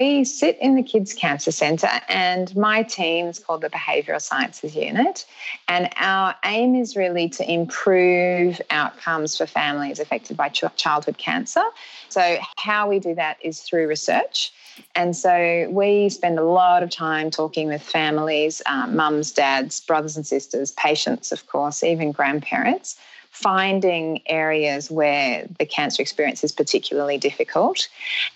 [0.00, 4.76] We sit in the Kids Cancer Centre, and my team is called the Behavioural Sciences
[4.76, 5.26] Unit.
[5.66, 11.64] And our aim is really to improve outcomes for families affected by ch- childhood cancer.
[12.10, 14.52] So, how we do that is through research.
[14.94, 20.16] And so we spend a lot of time talking with families, um, mums, dads, brothers
[20.16, 22.96] and sisters, patients, of course, even grandparents,
[23.40, 27.86] finding areas where the cancer experience is particularly difficult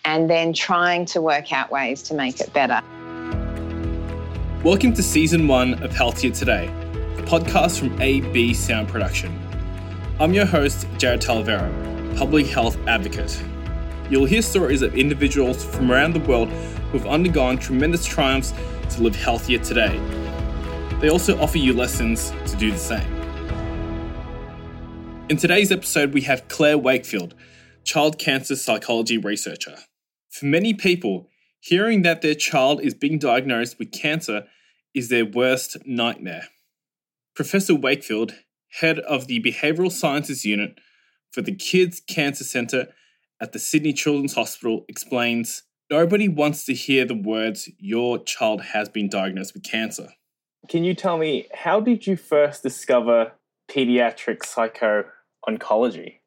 [0.05, 2.81] and then trying to work out ways to make it better.
[4.63, 6.69] Welcome to season one of Healthier Today,
[7.19, 9.37] a podcast from AB Sound Production.
[10.21, 13.43] I'm your host, Jared Talavera, public health advocate.
[14.09, 16.49] You'll hear stories of individuals from around the world
[16.93, 18.55] who've undergone tremendous triumphs
[18.91, 19.99] to live healthier today.
[21.01, 23.12] They also offer you lessons to do the same.
[25.33, 27.35] In today's episode, we have Claire Wakefield,
[27.85, 29.77] child cancer psychology researcher.
[30.29, 34.45] For many people, hearing that their child is being diagnosed with cancer
[34.95, 36.49] is their worst nightmare.
[37.35, 38.35] Professor Wakefield,
[38.81, 40.79] head of the Behavioural Sciences Unit
[41.31, 42.89] for the Kids Cancer Centre
[43.41, 48.91] at the Sydney Children's Hospital, explains nobody wants to hear the words, Your child has
[48.91, 50.09] been diagnosed with cancer.
[50.69, 53.33] Can you tell me, how did you first discover
[53.71, 55.05] pediatric psycho
[55.49, 56.19] oncology?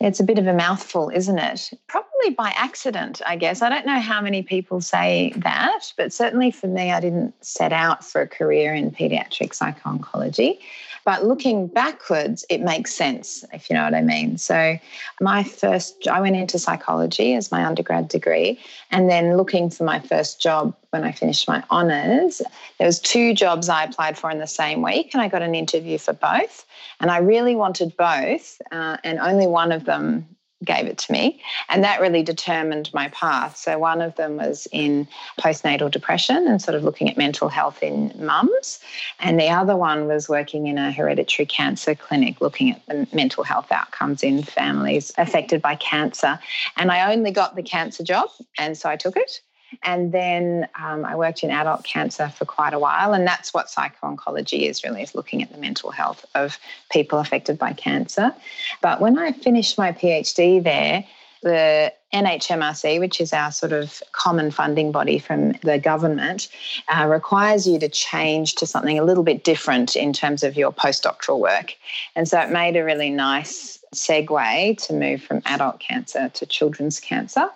[0.00, 1.70] It's a bit of a mouthful, isn't it?
[1.86, 3.60] Probably by accident, I guess.
[3.60, 7.70] I don't know how many people say that, but certainly for me, I didn't set
[7.70, 10.58] out for a career in pediatric psycho oncology.
[11.04, 14.38] But looking backwards, it makes sense, if you know what I mean.
[14.38, 14.78] So,
[15.20, 18.58] my first, I went into psychology as my undergrad degree.
[18.90, 22.42] And then looking for my first job when I finished my honours,
[22.78, 25.54] there was two jobs I applied for in the same week, and I got an
[25.54, 26.66] interview for both.
[27.00, 30.26] And I really wanted both, uh, and only one of them
[30.64, 31.40] gave it to me.
[31.68, 33.56] And that really determined my path.
[33.56, 35.08] So, one of them was in
[35.38, 38.80] postnatal depression and sort of looking at mental health in mums.
[39.18, 43.44] And the other one was working in a hereditary cancer clinic, looking at the mental
[43.44, 46.38] health outcomes in families affected by cancer.
[46.76, 49.40] And I only got the cancer job, and so I took it.
[49.82, 53.12] And then um, I worked in adult cancer for quite a while.
[53.12, 56.58] And that's what psycho-oncology is really, is looking at the mental health of
[56.90, 58.34] people affected by cancer.
[58.80, 61.04] But when I finished my PhD there,
[61.42, 66.48] the NHMRC, which is our sort of common funding body from the government,
[66.88, 70.72] uh, requires you to change to something a little bit different in terms of your
[70.72, 71.76] postdoctoral work.
[72.14, 77.00] And so it made a really nice segue to move from adult cancer to children's
[77.00, 77.48] cancer.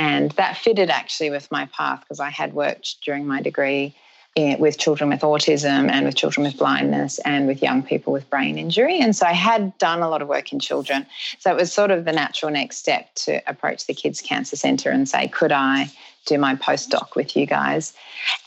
[0.00, 3.94] And that fitted actually with my path because I had worked during my degree
[4.34, 8.28] in, with children with autism and with children with blindness and with young people with
[8.30, 8.98] brain injury.
[8.98, 11.04] And so I had done a lot of work in children.
[11.38, 14.90] So it was sort of the natural next step to approach the Kids Cancer Centre
[14.90, 15.90] and say, could I
[16.24, 17.92] do my postdoc with you guys?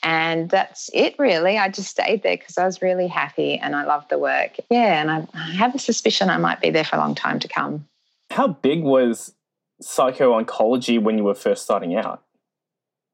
[0.01, 1.59] And that's it, really.
[1.59, 4.57] I just stayed there because I was really happy and I loved the work.
[4.71, 7.47] Yeah, and I have a suspicion I might be there for a long time to
[7.47, 7.87] come.
[8.31, 9.33] How big was
[9.83, 12.23] psycho oncology when you were first starting out?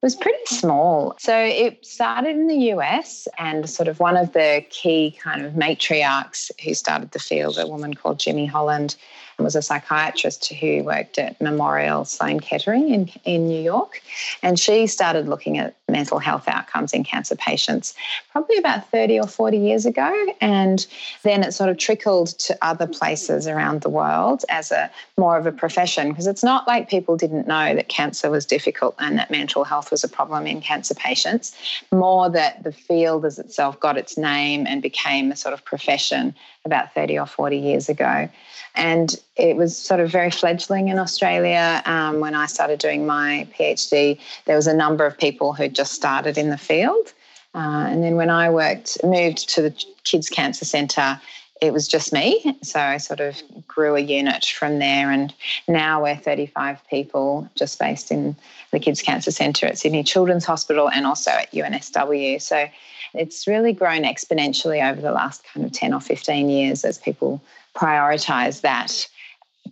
[0.01, 1.15] It was pretty small.
[1.19, 5.53] So it started in the US, and sort of one of the key kind of
[5.53, 8.95] matriarchs who started the field, a woman called Jimmy Holland,
[9.43, 14.01] was a psychiatrist who worked at Memorial Sloan Kettering in, in New York.
[14.43, 17.93] And she started looking at mental health outcomes in cancer patients
[18.31, 20.13] probably about 30 or 40 years ago.
[20.39, 20.85] And
[21.23, 25.45] then it sort of trickled to other places around the world as a more of
[25.45, 29.31] a profession because it's not like people didn't know that cancer was difficult and that
[29.31, 31.55] mental health was a problem in cancer patients,
[31.91, 36.35] more that the field as itself got its name and became a sort of profession
[36.65, 38.29] about 30 or 40 years ago.
[38.75, 41.81] And it was sort of very fledgling in Australia.
[41.85, 45.93] Um, when I started doing my PhD, there was a number of people who just
[45.93, 47.13] started in the field.
[47.55, 51.19] Uh, and then when I worked, moved to the Kids Cancer Centre,
[51.61, 52.57] it was just me.
[52.61, 53.35] So I sort of
[53.67, 55.11] grew a unit from there.
[55.11, 55.33] And
[55.67, 58.35] now we're 35 people just based in
[58.71, 62.41] the Kids Cancer Centre at Sydney Children's Hospital and also at UNSW.
[62.41, 62.69] So
[63.13, 67.41] it's really grown exponentially over the last kind of 10 or 15 years as people
[67.79, 69.07] prioritize that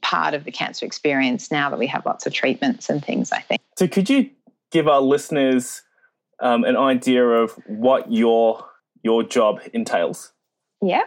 [0.01, 3.41] part of the cancer experience now that we have lots of treatments and things, I
[3.41, 3.61] think.
[3.77, 4.29] So, could you
[4.71, 5.81] give our listeners
[6.39, 8.65] um, an idea of what your
[9.03, 10.31] your job entails?
[10.81, 11.03] Yeah.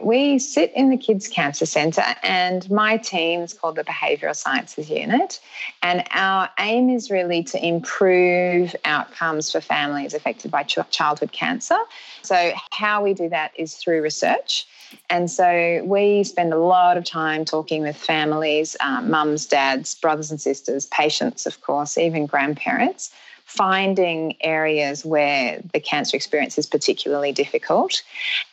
[0.00, 4.90] We sit in the Kids Cancer Centre, and my team is called the Behavioural Sciences
[4.90, 5.40] Unit.
[5.82, 11.78] And our aim is really to improve outcomes for families affected by ch- childhood cancer.
[12.20, 14.66] So, how we do that is through research.
[15.10, 20.30] And so we spend a lot of time talking with families, um, mums, dads, brothers
[20.30, 23.12] and sisters, patients, of course, even grandparents,
[23.44, 28.02] finding areas where the cancer experience is particularly difficult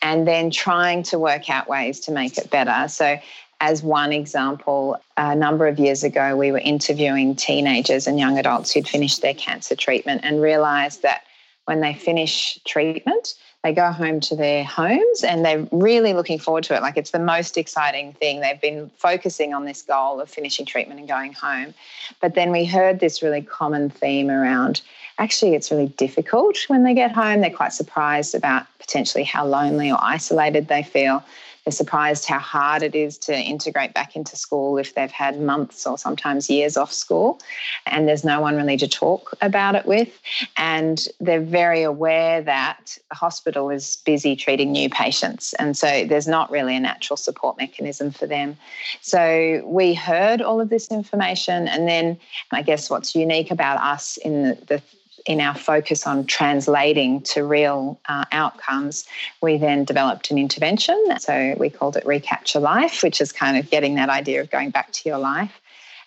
[0.02, 2.88] and then trying to work out ways to make it better.
[2.88, 3.18] So,
[3.62, 8.72] as one example, a number of years ago, we were interviewing teenagers and young adults
[8.72, 11.24] who'd finished their cancer treatment and realized that
[11.66, 16.64] when they finish treatment, they go home to their homes and they're really looking forward
[16.66, 16.82] to it.
[16.82, 18.40] Like it's the most exciting thing.
[18.40, 21.74] They've been focusing on this goal of finishing treatment and going home.
[22.22, 24.82] But then we heard this really common theme around
[25.20, 27.42] actually, it's really difficult when they get home.
[27.42, 31.24] They're quite surprised about potentially how lonely or isolated they feel.
[31.70, 35.86] They're surprised how hard it is to integrate back into school if they've had months
[35.86, 37.40] or sometimes years off school
[37.86, 40.10] and there's no one really to talk about it with.
[40.58, 45.54] And they're very aware that the hospital is busy treating new patients.
[45.60, 48.58] And so there's not really a natural support mechanism for them.
[49.02, 51.68] So we heard all of this information.
[51.68, 52.18] And then
[52.50, 54.82] I guess what's unique about us in the, the
[55.26, 59.06] in our focus on translating to real uh, outcomes,
[59.42, 60.98] we then developed an intervention.
[61.20, 64.70] So we called it Recapture Life, which is kind of getting that idea of going
[64.70, 65.60] back to your life.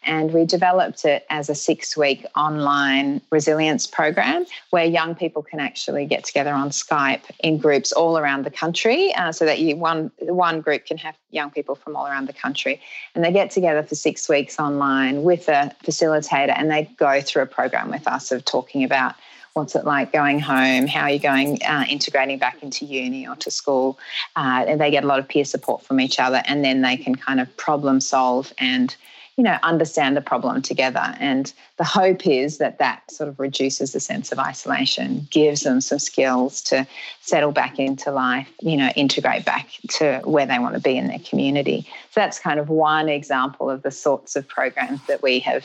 [0.05, 5.61] And we developed it as a six week online resilience program where young people can
[5.61, 9.77] actually get together on Skype in groups all around the country uh, so that you
[9.77, 12.81] one, one group can have young people from all around the country.
[13.15, 17.43] And they get together for six weeks online with a facilitator and they go through
[17.43, 19.15] a program with us of talking about
[19.55, 23.37] what's it like going home how are you going uh, integrating back into uni or
[23.37, 23.99] to school
[24.37, 26.97] uh, and they get a lot of peer support from each other and then they
[26.97, 28.97] can kind of problem solve and
[29.37, 31.15] you know, understand the problem together.
[31.19, 35.81] And the hope is that that sort of reduces the sense of isolation, gives them
[35.81, 36.87] some skills to
[37.21, 41.09] settle back into life, you know, integrate back to where they want to be in
[41.09, 41.87] their community.
[42.11, 45.65] So that's kind of one example of the sorts of programs that we have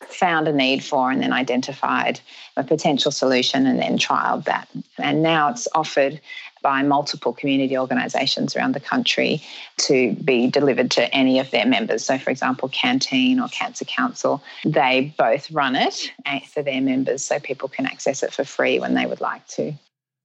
[0.00, 2.20] found a need for and then identified
[2.56, 4.68] a potential solution and then trialed that.
[4.98, 6.20] And now it's offered
[6.64, 9.42] by multiple community organisations around the country
[9.76, 12.04] to be delivered to any of their members.
[12.04, 16.10] So, for example, CanTeen or Cancer Council, they both run it
[16.52, 19.74] for their members so people can access it for free when they would like to.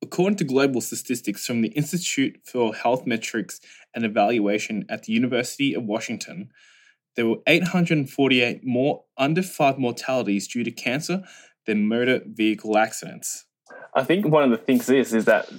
[0.01, 3.59] According to global statistics from the Institute for Health Metrics
[3.93, 6.51] and Evaluation at the University of Washington,
[7.17, 11.21] there were 848 more under 5 mortalities due to cancer
[11.65, 13.43] than motor vehicle accidents.
[13.93, 15.51] I think one of the things is is that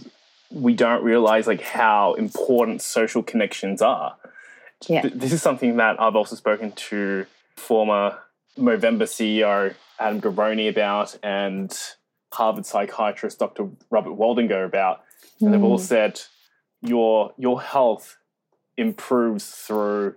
[0.51, 4.17] we don't realize like how important social connections are.
[4.89, 5.09] Yeah.
[5.13, 7.27] This is something that I've also spoken to
[7.57, 8.19] former
[8.59, 11.77] Movember CEO Adam Garone about and
[12.33, 13.69] Harvard psychiatrist Dr.
[13.91, 15.03] Robert Waldinger about.
[15.41, 15.53] And mm.
[15.53, 15.83] they've all mm.
[15.83, 16.21] said
[16.83, 18.17] your your health
[18.77, 20.17] improves through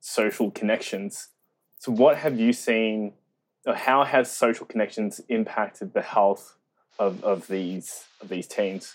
[0.00, 1.28] social connections.
[1.78, 3.12] So what have you seen
[3.66, 6.56] or how has social connections impacted the health
[6.98, 8.94] of, of these of these teens?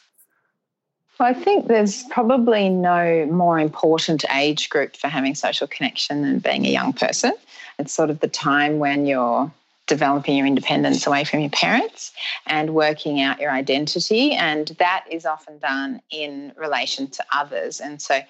[1.19, 6.65] I think there's probably no more important age group for having social connection than being
[6.65, 7.33] a young person.
[7.77, 9.51] It's sort of the time when you're
[9.85, 12.13] developing your independence away from your parents
[12.45, 14.33] and working out your identity.
[14.33, 17.81] And that is often done in relation to others.
[17.81, 18.21] And so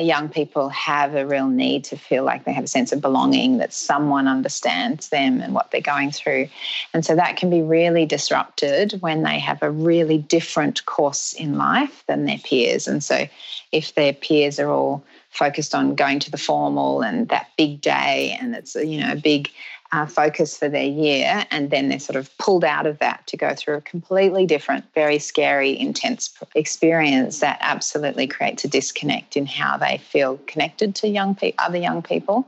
[0.00, 3.58] young people have a real need to feel like they have a sense of belonging,
[3.58, 6.48] that someone understands them and what they're going through.
[6.92, 11.58] And so that can be really disrupted when they have a really different course in
[11.58, 12.86] life than their peers.
[12.86, 13.26] And so
[13.72, 18.36] if their peers are all focused on going to the formal and that big day
[18.40, 19.50] and it's you know a big
[19.94, 23.36] uh, focus for their year, and then they're sort of pulled out of that to
[23.36, 29.46] go through a completely different, very scary, intense experience that absolutely creates a disconnect in
[29.46, 32.44] how they feel connected to young pe- other young people.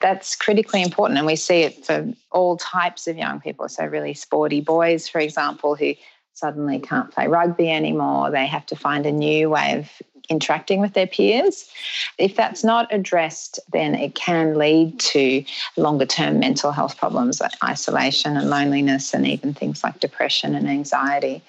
[0.00, 3.68] That's critically important, and we see it for all types of young people.
[3.68, 5.94] So, really sporty boys, for example, who
[6.34, 8.32] suddenly can't play rugby anymore.
[8.32, 11.68] They have to find a new way of interacting with their peers.
[12.16, 15.44] If that's not addressed, then it can lead to
[15.76, 20.68] longer term mental health problems like isolation and loneliness, and even things like depression and
[20.68, 21.42] anxiety.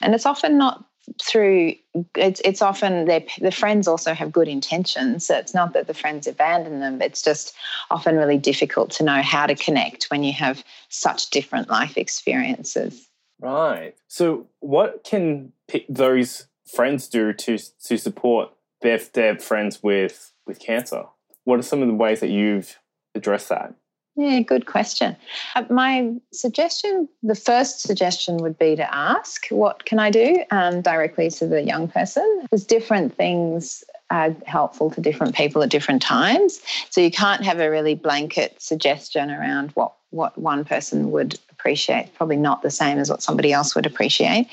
[0.00, 0.84] And it's often not
[1.22, 1.74] through
[2.14, 5.94] it's it's often their the friends also have good intentions so it's not that the
[5.94, 7.54] friends abandon them it's just
[7.90, 13.08] often really difficult to know how to connect when you have such different life experiences
[13.40, 15.52] right so what can
[15.88, 18.50] those friends do to to support
[18.82, 21.04] their their friends with with cancer?
[21.44, 22.78] What are some of the ways that you've
[23.14, 23.74] addressed that?
[24.16, 25.16] Yeah, good question.
[25.54, 30.82] Uh, my suggestion, the first suggestion would be to ask, what can I do um,
[30.82, 32.48] directly to the young person?
[32.50, 36.60] There's different things are helpful to different people at different times.
[36.90, 42.14] So you can't have a really blanket suggestion around what what one person would appreciate,
[42.14, 44.48] probably not the same as what somebody else would appreciate.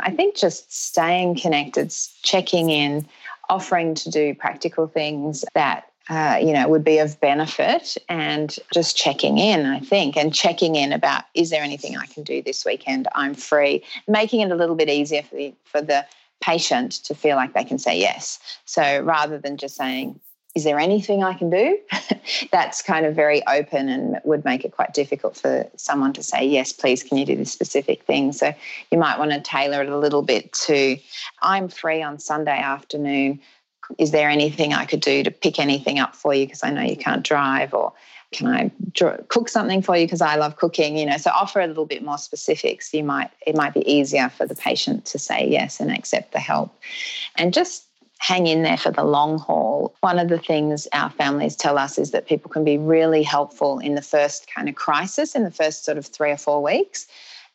[0.00, 3.06] I think just staying connected, checking in,
[3.48, 8.96] offering to do practical things that uh, you know, would be of benefit and just
[8.96, 12.64] checking in, I think, and checking in about is there anything I can do this
[12.64, 13.06] weekend?
[13.14, 16.04] I'm free, making it a little bit easier for the, for the
[16.40, 18.40] patient to feel like they can say yes.
[18.64, 20.18] So rather than just saying,
[20.54, 21.78] is there anything I can do?
[22.52, 26.44] That's kind of very open and would make it quite difficult for someone to say,
[26.44, 28.32] yes, please, can you do this specific thing?
[28.32, 28.52] So
[28.90, 30.98] you might want to tailor it a little bit to,
[31.40, 33.40] I'm free on Sunday afternoon.
[33.98, 36.82] Is there anything I could do to pick anything up for you because I know
[36.82, 37.72] you can't drive?
[37.72, 37.92] Or
[38.32, 40.96] can I draw, cook something for you because I love cooking?
[40.96, 42.92] You know, so offer a little bit more specifics.
[42.94, 46.38] You might it might be easier for the patient to say yes and accept the
[46.38, 46.72] help,
[47.36, 47.89] and just
[48.20, 49.94] hang in there for the long haul.
[50.00, 53.78] One of the things our families tell us is that people can be really helpful
[53.78, 57.06] in the first kind of crisis, in the first sort of three or four weeks.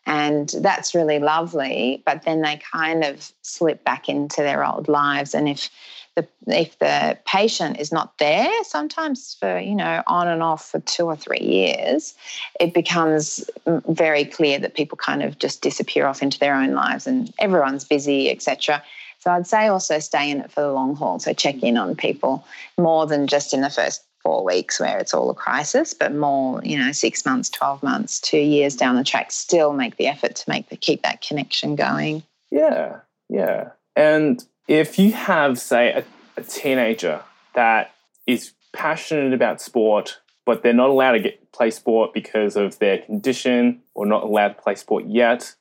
[0.07, 2.01] And that's really lovely.
[2.03, 5.35] But then they kind of slip back into their old lives.
[5.35, 5.69] And if
[6.15, 10.79] the, if the patient is not there, sometimes for, you know, on and off for
[10.79, 12.15] two or three years,
[12.59, 13.47] it becomes
[13.87, 17.83] very clear that people kind of just disappear off into their own lives and everyone's
[17.83, 18.81] busy, etc.
[19.25, 21.17] So I'd say also stay in it for the long haul.
[21.17, 22.45] So check in on people
[22.77, 26.61] more than just in the first four weeks where it's all a crisis, but more,
[26.63, 30.35] you know, six months, 12 months, two years down the track, still make the effort
[30.35, 32.21] to make the keep that connection going.
[32.51, 33.69] Yeah, yeah.
[33.95, 36.03] And if you have, say, a,
[36.37, 37.21] a teenager
[37.55, 37.95] that
[38.27, 42.99] is passionate about sport, but they're not allowed to get play sport because of their
[42.99, 45.55] condition or not allowed to play sport yet,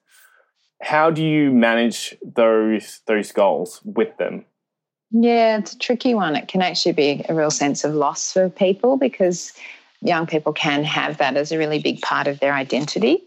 [0.85, 4.45] how do you manage those those goals with them?
[5.11, 6.37] Yeah, it's a tricky one.
[6.37, 9.53] It can actually be a real sense of loss for people because
[10.03, 13.23] young people can have that as a really big part of their identity.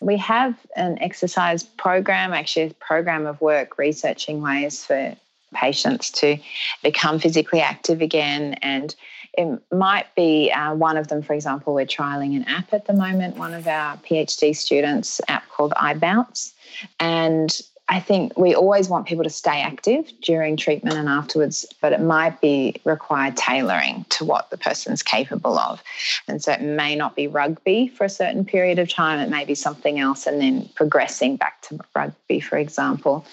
[0.00, 5.14] We have an exercise program, actually, a program of work researching ways for
[5.54, 6.36] patients to
[6.82, 8.54] become physically active again.
[8.62, 8.94] And
[9.36, 12.92] it might be uh, one of them, for example, we're trialing an app at the
[12.92, 16.52] moment, one of our PhD students, app called iBounce.
[17.00, 21.92] And I think we always want people to stay active during treatment and afterwards, but
[21.92, 25.80] it might be required tailoring to what the person's capable of.
[26.26, 29.44] And so it may not be rugby for a certain period of time, it may
[29.44, 33.24] be something else, and then progressing back to rugby, for example.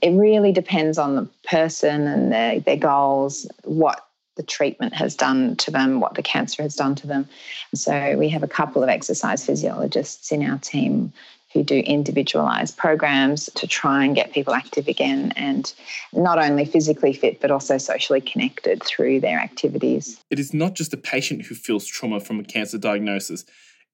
[0.00, 5.56] It really depends on the person and their, their goals, what the treatment has done
[5.56, 7.28] to them, what the cancer has done to them.
[7.74, 11.12] So we have a couple of exercise physiologists in our team
[11.52, 15.72] who do individualized programs to try and get people active again and
[16.12, 20.20] not only physically fit but also socially connected through their activities.
[20.30, 23.44] It is not just the patient who feels trauma from a cancer diagnosis,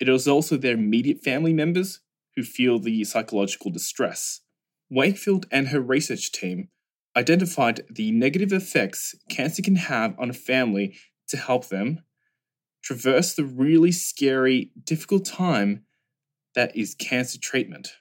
[0.00, 2.00] it is also their immediate family members
[2.34, 4.40] who feel the psychological distress.
[4.90, 6.68] Wakefield and her research team
[7.16, 10.96] identified the negative effects cancer can have on a family
[11.28, 12.02] to help them
[12.82, 15.84] traverse the really scary, difficult time
[16.54, 17.96] that is cancer treatment.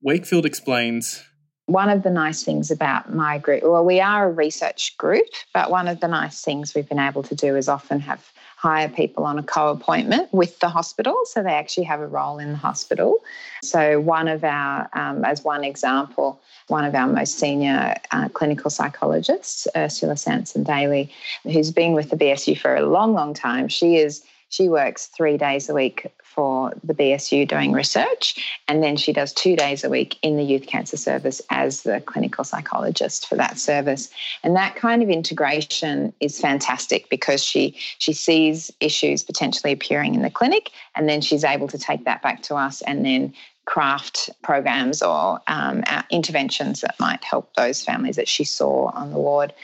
[0.00, 1.24] Wakefield explains
[1.70, 5.70] one of the nice things about my group, well, we are a research group, but
[5.70, 9.24] one of the nice things we've been able to do is often have hire people
[9.24, 11.16] on a co appointment with the hospital.
[11.24, 13.20] So they actually have a role in the hospital.
[13.62, 18.70] So, one of our, um, as one example, one of our most senior uh, clinical
[18.70, 21.10] psychologists, Ursula Sansom-Daly,
[21.44, 25.38] who's been with the BSU for a long, long time, she is she works three
[25.38, 29.88] days a week for the BSU doing research, and then she does two days a
[29.88, 34.10] week in the youth cancer service as the clinical psychologist for that service.
[34.42, 40.22] And that kind of integration is fantastic because she she sees issues potentially appearing in
[40.22, 43.32] the clinic, and then she's able to take that back to us and then
[43.66, 49.16] craft programs or um, interventions that might help those families that she saw on the
[49.16, 49.54] ward.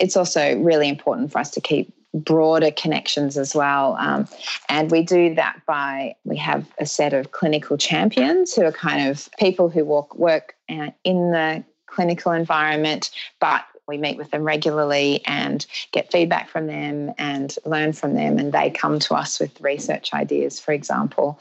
[0.00, 3.96] It's also really important for us to keep broader connections as well.
[3.98, 4.28] Um,
[4.68, 9.08] and we do that by we have a set of clinical champions who are kind
[9.08, 14.44] of people who walk, work uh, in the clinical environment, but we meet with them
[14.44, 18.38] regularly and get feedback from them and learn from them.
[18.38, 21.38] And they come to us with research ideas, for example.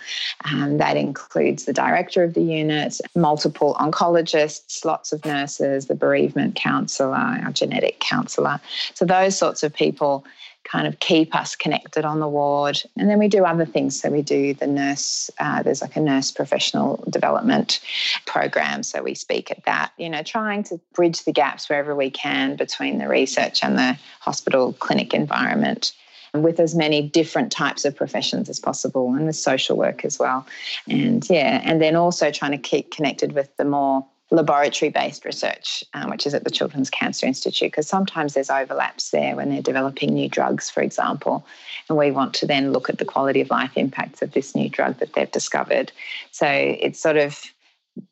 [0.52, 6.56] Um, that includes the director of the unit, multiple oncologists, lots of nurses, the bereavement
[6.56, 8.60] counsellor, our genetic counsellor.
[8.94, 10.26] So, those sorts of people
[10.64, 12.82] kind of keep us connected on the ward.
[12.98, 14.00] And then we do other things.
[14.00, 17.80] So we do the nurse, uh, there's like a nurse professional development
[18.26, 18.84] program.
[18.84, 22.56] So we speak at that, you know, trying to bridge the gaps wherever we can
[22.56, 25.94] between the research and the hospital clinic environment.
[26.34, 30.46] with as many different types of professions as possible and with social work as well.
[30.90, 35.84] And yeah, and then also trying to keep connected with the more laboratory based research,
[35.94, 39.62] um, which is at the Children's Cancer Institute, because sometimes there's overlaps there when they're
[39.62, 41.46] developing new drugs, for example.
[41.88, 44.70] And we want to then look at the quality of life impacts of this new
[44.70, 45.92] drug that they've discovered.
[46.32, 47.40] So it's sort of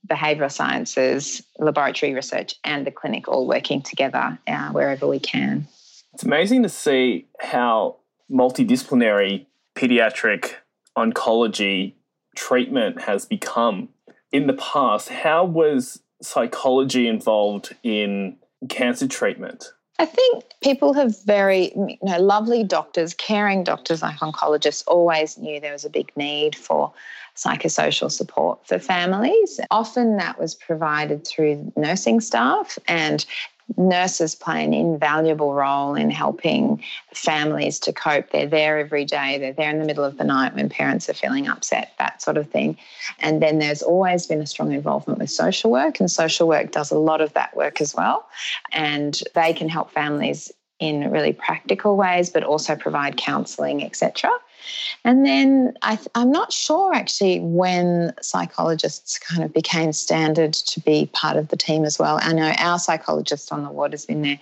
[0.07, 5.67] behavioural sciences, laboratory research, and the clinic all working together uh, wherever we can.
[6.13, 7.97] It's amazing to see how
[8.31, 10.53] multidisciplinary pediatric
[10.95, 11.93] oncology
[12.35, 13.89] treatment has become.
[14.31, 18.37] In the past, how was psychology involved in
[18.69, 19.71] cancer treatment?
[19.99, 25.59] I think people have very, you know, lovely doctors, caring doctors like oncologists always knew
[25.59, 26.91] there was a big need for
[27.35, 29.59] psychosocial support for families.
[29.69, 33.25] Often that was provided through nursing staff, and
[33.77, 38.31] nurses play an invaluable role in helping families to cope.
[38.31, 41.13] They're there every day, they're there in the middle of the night when parents are
[41.13, 42.77] feeling upset, that sort of thing.
[43.19, 46.91] And then there's always been a strong involvement with social work, and social work does
[46.91, 48.27] a lot of that work as well.
[48.71, 54.29] And they can help families in really practical ways, but also provide counselling, etc.
[55.05, 61.09] And then I, am not sure actually when psychologists kind of became standard to be
[61.13, 62.19] part of the team as well.
[62.21, 64.39] I know our psychologist on the ward has been there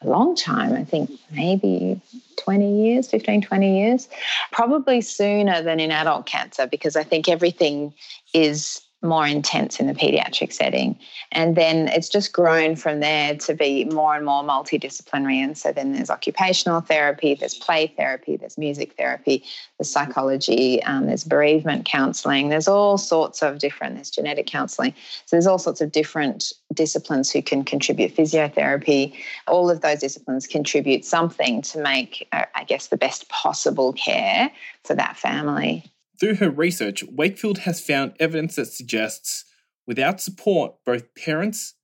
[0.00, 2.00] a long time, I think maybe
[2.36, 4.08] 20 years, 15, 20 years,
[4.50, 7.94] probably sooner than in adult cancer because I think everything
[8.34, 10.98] is more intense in the pediatric setting.
[11.32, 15.36] And then it's just grown from there to be more and more multidisciplinary.
[15.36, 19.44] And so then there's occupational therapy, there's play therapy, there's music therapy,
[19.78, 24.94] there's psychology, um, there's bereavement counseling, there's all sorts of different, there's genetic counseling.
[25.26, 29.14] So there's all sorts of different disciplines who can contribute physiotherapy.
[29.46, 34.50] All of those disciplines contribute something to make, uh, I guess, the best possible care
[34.84, 35.91] for that family.
[36.22, 39.44] Through her research, Wakefield has found evidence that suggests
[39.88, 41.74] without support, both parents,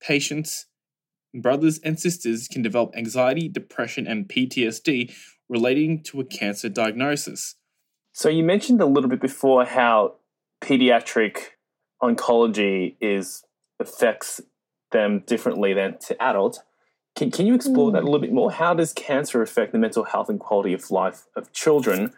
[0.00, 0.66] patients,
[1.32, 5.14] brothers, and sisters can develop anxiety, depression, and PTSD
[5.48, 7.54] relating to a cancer diagnosis.
[8.12, 10.14] So, you mentioned a little bit before how
[10.60, 11.38] pediatric
[12.02, 13.44] oncology is
[13.78, 14.40] affects
[14.90, 16.58] them differently than to adults.
[17.14, 17.92] Can, can you explore mm.
[17.92, 18.50] that a little bit more?
[18.50, 22.12] How does cancer affect the mental health and quality of life of children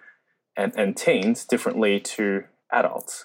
[0.58, 3.24] and, and teens differently to adults?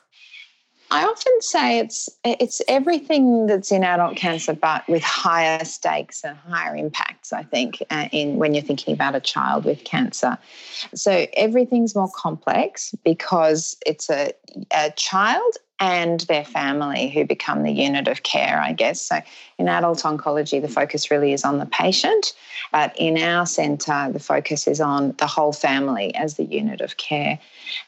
[0.91, 6.37] I often say it's it's everything that's in adult cancer, but with higher stakes and
[6.37, 7.33] higher impacts.
[7.33, 10.37] I think uh, in when you're thinking about a child with cancer,
[10.93, 14.33] so everything's more complex because it's a,
[14.71, 19.01] a child and their family who become the unit of care, I guess.
[19.01, 19.19] So
[19.57, 22.33] in adult oncology, the focus really is on the patient,
[22.71, 26.95] but in our centre, the focus is on the whole family as the unit of
[26.95, 27.37] care.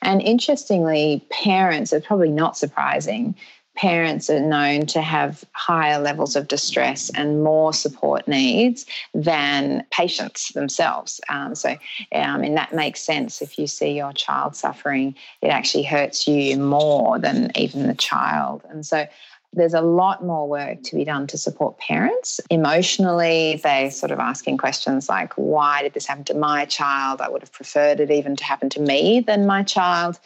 [0.02, 3.34] And interestingly, parents are probably not surprising
[3.76, 10.50] parents are known to have higher levels of distress and more support needs than patients
[10.54, 11.22] themselves.
[11.30, 11.72] Um, so,
[12.12, 16.58] um, and that makes sense if you see your child suffering, it actually hurts you
[16.58, 18.64] more than even the child.
[18.70, 19.08] And so,
[19.56, 22.42] there's a lot more work to be done to support parents.
[22.50, 27.22] Emotionally, they're sort of asking questions like, why did this happen to my child?
[27.22, 30.20] I would have preferred it even to happen to me than my child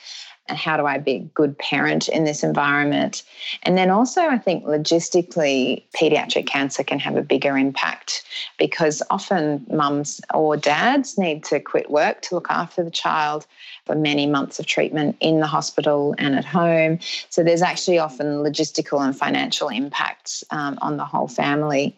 [0.57, 3.23] how do I be a good parent in this environment?
[3.63, 8.23] And then also, I think logistically, pediatric cancer can have a bigger impact
[8.57, 13.45] because often mums or dads need to quit work to look after the child
[13.85, 16.99] for many months of treatment in the hospital and at home.
[17.29, 21.97] So there's actually often logistical and financial impacts um, on the whole family.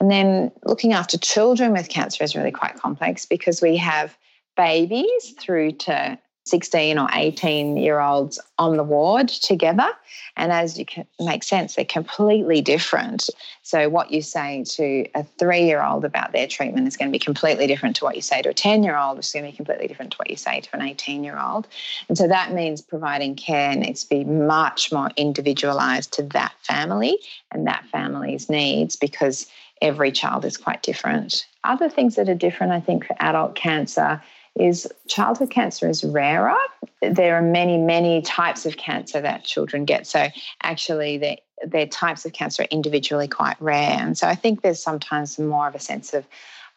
[0.00, 4.16] And then looking after children with cancer is really quite complex because we have
[4.56, 9.88] babies through to 16 or 18 year olds on the ward together.
[10.36, 13.28] And as you can make sense, they're completely different.
[13.62, 17.12] So, what you say to a three year old about their treatment is going to
[17.12, 19.44] be completely different to what you say to a 10 year old, which is going
[19.44, 21.66] to be completely different to what you say to an 18 year old.
[22.08, 27.18] And so, that means providing care needs to be much more individualized to that family
[27.50, 29.46] and that family's needs because
[29.82, 31.46] every child is quite different.
[31.64, 34.22] Other things that are different, I think, for adult cancer
[34.58, 36.56] is childhood cancer is rarer.
[37.02, 40.06] There are many, many types of cancer that children get.
[40.06, 40.28] So
[40.62, 43.98] actually, their, their types of cancer are individually quite rare.
[43.98, 46.26] And so I think there's sometimes more of a sense of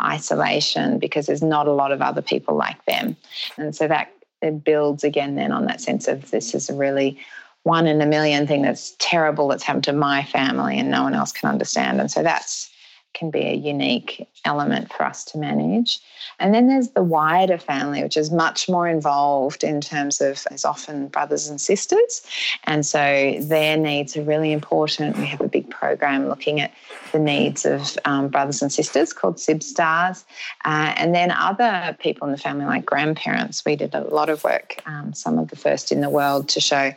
[0.03, 3.15] isolation because there's not a lot of other people like them.
[3.57, 4.11] And so that
[4.41, 7.19] it builds again then on that sense of this is a really
[7.63, 11.13] one in a million thing that's terrible that's happened to my family and no one
[11.13, 11.99] else can understand.
[11.99, 12.71] And so that's
[13.13, 15.99] can be a unique element for us to manage.
[16.39, 20.63] And then there's the wider family, which is much more involved in terms of, as
[20.63, 22.21] often brothers and sisters.
[22.63, 25.17] And so their needs are really important.
[25.17, 26.73] We have a big program looking at
[27.11, 30.23] the needs of um, brothers and sisters called SibStars.
[30.63, 33.65] Uh, and then other people in the family, like grandparents.
[33.65, 36.61] We did a lot of work, um, some of the first in the world, to
[36.61, 36.93] show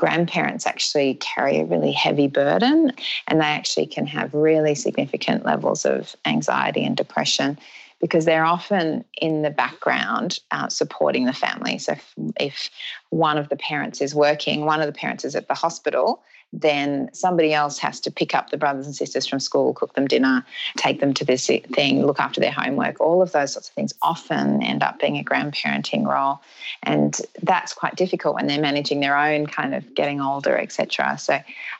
[0.00, 2.90] grandparents actually carry a really heavy burden
[3.28, 7.58] and they actually can have really significant levels of anxiety and depression
[8.00, 11.76] because they're often in the background uh, supporting the family.
[11.76, 12.70] So if, if
[13.10, 17.08] one of the parents is working, one of the parents is at the hospital, then
[17.12, 20.44] somebody else has to pick up the brothers and sisters from school, cook them dinner,
[20.76, 23.00] take them to this thing, look after their homework.
[23.00, 26.40] All of those sorts of things often end up being a grandparenting role.
[26.82, 31.18] And that's quite difficult when they're managing their own kind of getting older, etc.
[31.18, 31.34] So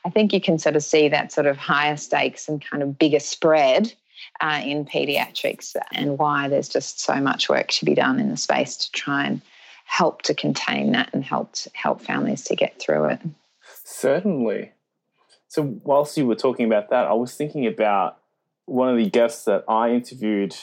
[0.04, 2.98] I think you can sort of see that sort of higher stakes and kind of
[2.98, 3.92] bigger spread
[4.40, 8.36] uh, in pediatrics and why there's just so much work to be done in the
[8.36, 9.40] space to try and
[9.84, 13.18] help to contain that and help help families to get through it.
[13.90, 14.72] Certainly.
[15.48, 18.18] So, whilst you were talking about that, I was thinking about
[18.66, 20.54] one of the guests that I interviewed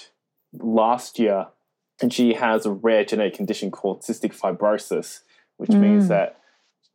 [0.53, 1.47] last year,
[2.01, 5.21] and she has a rare genetic condition called cystic fibrosis,
[5.57, 5.81] which mm.
[5.81, 6.39] means that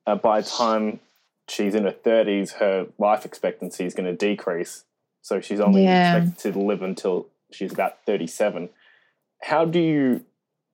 [0.07, 1.01] uh, by the time
[1.49, 4.85] she's in her 30s, her life expectancy is going to decrease.
[5.21, 6.17] So, she's only yeah.
[6.17, 8.71] expected to live until she's about 37.
[9.43, 10.25] How do you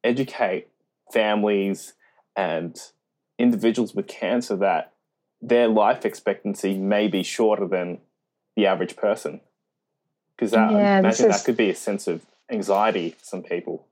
[0.05, 0.69] educate
[1.13, 1.95] families
[2.37, 2.81] and
[3.41, 4.93] individuals with cancer that
[5.41, 7.99] their life expectancy may be shorter than
[8.57, 9.41] the average person.
[10.37, 11.37] Because yeah, I imagine is...
[11.37, 13.87] that could be a sense of anxiety for some people.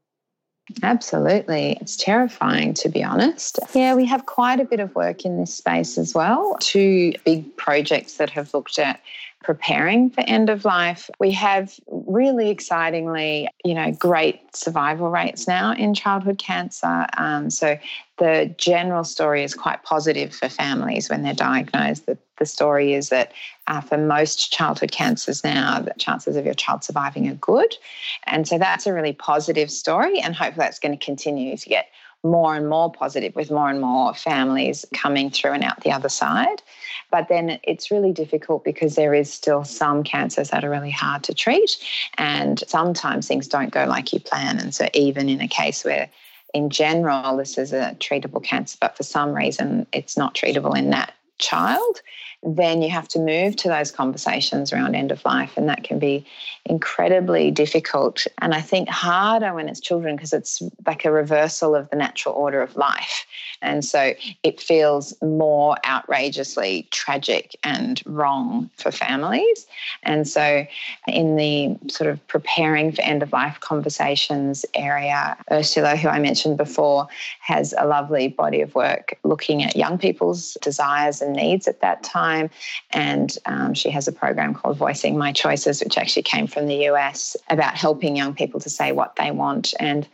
[0.82, 1.78] Absolutely.
[1.80, 3.60] It's terrifying, to be honest.
[3.72, 6.56] Yeah, we have quite a bit of work in this space as well.
[6.60, 9.00] Two big projects that have looked at
[9.42, 11.08] preparing for end of life.
[11.20, 17.06] We have really excitingly, you know, great survival rates now in childhood cancer.
[17.16, 17.78] Um, so
[18.18, 22.06] the general story is quite positive for families when they're diagnosed.
[22.06, 23.32] The, the story is that
[23.66, 27.76] uh, for most childhood cancers now, the chances of your child surviving are good.
[28.24, 31.88] And so that's a really positive story, and hopefully that's going to continue to get
[32.30, 36.08] more and more positive with more and more families coming through and out the other
[36.08, 36.62] side.
[37.10, 41.22] But then it's really difficult because there is still some cancers that are really hard
[41.24, 41.76] to treat.
[42.18, 44.58] And sometimes things don't go like you plan.
[44.58, 46.08] And so, even in a case where
[46.54, 50.90] in general this is a treatable cancer, but for some reason it's not treatable in
[50.90, 52.00] that child,
[52.46, 55.56] then you have to move to those conversations around end of life.
[55.56, 56.24] And that can be
[56.64, 58.26] incredibly difficult.
[58.38, 62.34] And I think harder when it's children because it's like a reversal of the natural
[62.34, 63.25] order of life.
[63.62, 69.66] And so it feels more outrageously tragic and wrong for families.
[70.02, 70.66] And so,
[71.06, 76.56] in the sort of preparing for end of life conversations area, Ursula, who I mentioned
[76.56, 77.08] before,
[77.40, 82.02] has a lovely body of work looking at young people's desires and needs at that
[82.02, 82.50] time.
[82.90, 86.88] And um, she has a program called Voicing My Choices, which actually came from the
[86.88, 89.74] US about helping young people to say what they want.
[89.80, 90.06] And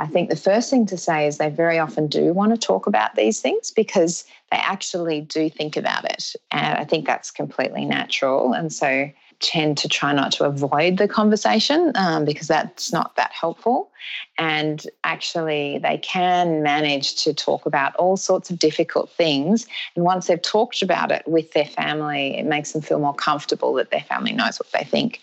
[0.00, 2.86] I think the first thing to say is they very often do want to talk
[2.86, 6.34] about these things because they actually do think about it.
[6.50, 8.54] And I think that's completely natural.
[8.54, 9.10] And so
[9.40, 13.90] tend to try not to avoid the conversation um, because that's not that helpful.
[14.38, 19.66] And actually, they can manage to talk about all sorts of difficult things.
[19.96, 23.74] And once they've talked about it with their family, it makes them feel more comfortable
[23.74, 25.20] that their family knows what they think.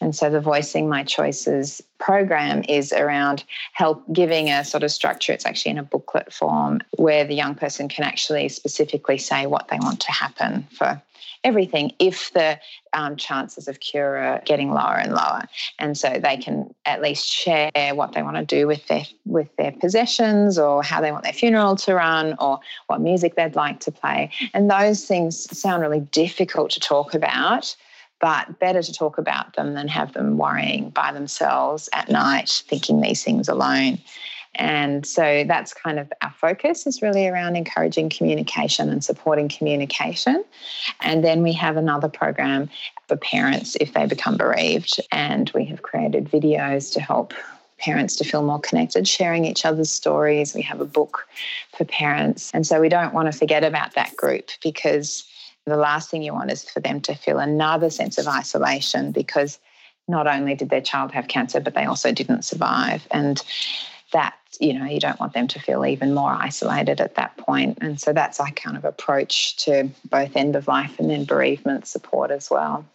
[0.00, 5.32] And so the Voicing My Choices program is around help giving a sort of structure.
[5.32, 9.68] It's actually in a booklet form where the young person can actually specifically say what
[9.68, 11.02] they want to happen for
[11.44, 12.58] everything if the
[12.92, 15.44] um, chances of cure are getting lower and lower
[15.78, 19.54] and so they can at least share what they want to do with their with
[19.56, 22.58] their possessions or how they want their funeral to run or
[22.88, 27.74] what music they'd like to play and those things sound really difficult to talk about
[28.20, 33.00] but better to talk about them than have them worrying by themselves at night, thinking
[33.00, 33.98] these things alone.
[34.54, 40.44] And so that's kind of our focus is really around encouraging communication and supporting communication.
[41.00, 42.68] And then we have another program
[43.06, 45.00] for parents if they become bereaved.
[45.12, 47.34] And we have created videos to help
[47.78, 50.54] parents to feel more connected, sharing each other's stories.
[50.54, 51.28] We have a book
[51.76, 52.50] for parents.
[52.52, 55.24] And so we don't want to forget about that group because
[55.68, 59.58] the last thing you want is for them to feel another sense of isolation because
[60.08, 63.06] not only did their child have cancer, but they also didn't survive.
[63.10, 63.42] And
[64.12, 67.78] that, you know, you don't want them to feel even more isolated at that point.
[67.80, 71.86] And so that's our kind of approach to both end of life and then bereavement
[71.86, 72.86] support as well.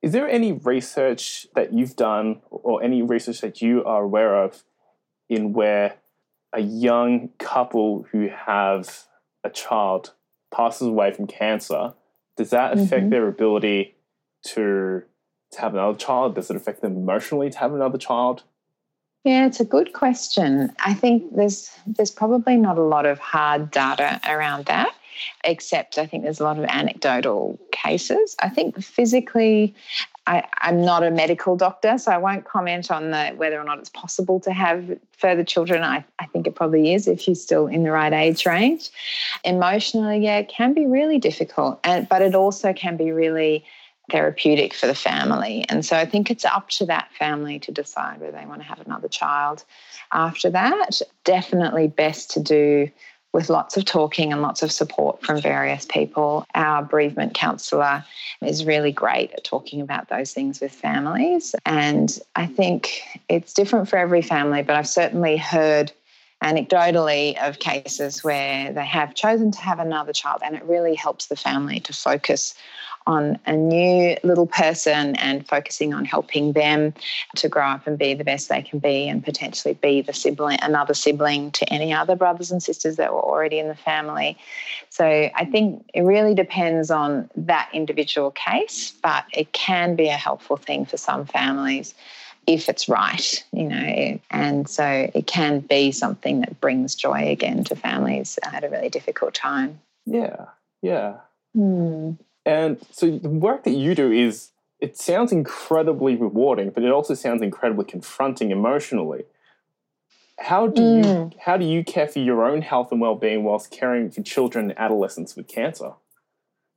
[0.00, 4.62] Is there any research that you've done or any research that you are aware of
[5.28, 5.96] in where
[6.52, 9.04] a young couple who have
[9.44, 10.14] a child
[10.50, 11.94] passes away from cancer?
[12.36, 13.10] Does that affect mm-hmm.
[13.10, 13.96] their ability
[14.44, 15.02] to
[15.52, 16.34] to have another child?
[16.34, 18.42] Does it affect them emotionally to have another child?
[19.24, 20.72] Yeah, it's a good question.
[20.78, 24.94] I think there's there's probably not a lot of hard data around that,
[25.44, 28.36] except I think there's a lot of anecdotal cases.
[28.40, 29.74] I think physically,
[30.26, 33.78] I, am not a medical doctor, so I won't comment on the whether or not
[33.78, 35.82] it's possible to have further children.
[35.82, 38.90] I, I think it probably is if you're still in the right age range.
[39.44, 43.64] Emotionally, yeah, it can be really difficult, and but it also can be really
[44.10, 45.64] therapeutic for the family.
[45.68, 48.68] And so I think it's up to that family to decide whether they want to
[48.68, 49.64] have another child
[50.12, 51.00] after that.
[51.24, 52.90] Definitely best to do
[53.38, 56.44] with lots of talking and lots of support from various people.
[56.56, 58.04] Our bereavement counsellor
[58.42, 61.54] is really great at talking about those things with families.
[61.64, 65.92] And I think it's different for every family, but I've certainly heard
[66.42, 71.26] anecdotally of cases where they have chosen to have another child and it really helps
[71.26, 72.56] the family to focus
[73.08, 76.92] on a new little person and focusing on helping them
[77.34, 80.58] to grow up and be the best they can be and potentially be the sibling
[80.60, 84.36] another sibling to any other brothers and sisters that were already in the family
[84.90, 90.16] so i think it really depends on that individual case but it can be a
[90.16, 91.94] helpful thing for some families
[92.46, 94.18] if it's right, you know.
[94.30, 98.88] And so it can be something that brings joy again to families at a really
[98.88, 99.78] difficult time.
[100.06, 100.46] Yeah,
[100.80, 101.18] yeah.
[101.54, 102.12] Hmm.
[102.48, 107.12] And so the work that you do is, it sounds incredibly rewarding, but it also
[107.12, 109.24] sounds incredibly confronting emotionally.
[110.38, 111.04] How do mm.
[111.04, 111.38] you hmm.
[111.40, 114.78] how do you care for your own health and well-being whilst caring for children and
[114.78, 115.92] adolescents with cancer?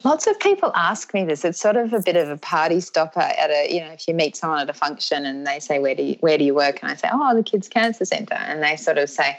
[0.03, 1.45] Lots of people ask me this.
[1.45, 4.15] It's sort of a bit of a party stopper at a, you know, if you
[4.15, 6.81] meet someone at a function and they say, Where do you where do you work?
[6.81, 8.33] And I say, Oh, the kids cancer centre.
[8.33, 9.37] And they sort of say,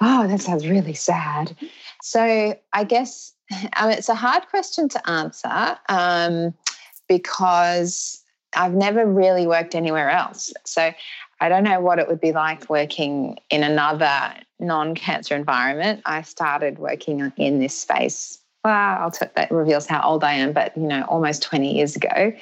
[0.00, 1.54] Oh, that sounds really sad.
[2.00, 3.33] So I guess
[3.82, 6.54] Mean, it's a hard question to answer um,
[7.08, 8.22] because
[8.56, 10.52] I've never really worked anywhere else.
[10.64, 10.92] So
[11.40, 16.02] I don't know what it would be like working in another non cancer environment.
[16.06, 18.38] I started working in this space.
[18.64, 21.96] Well, I'll t- that reveals how old I am, but you know, almost 20 years
[21.96, 22.32] ago.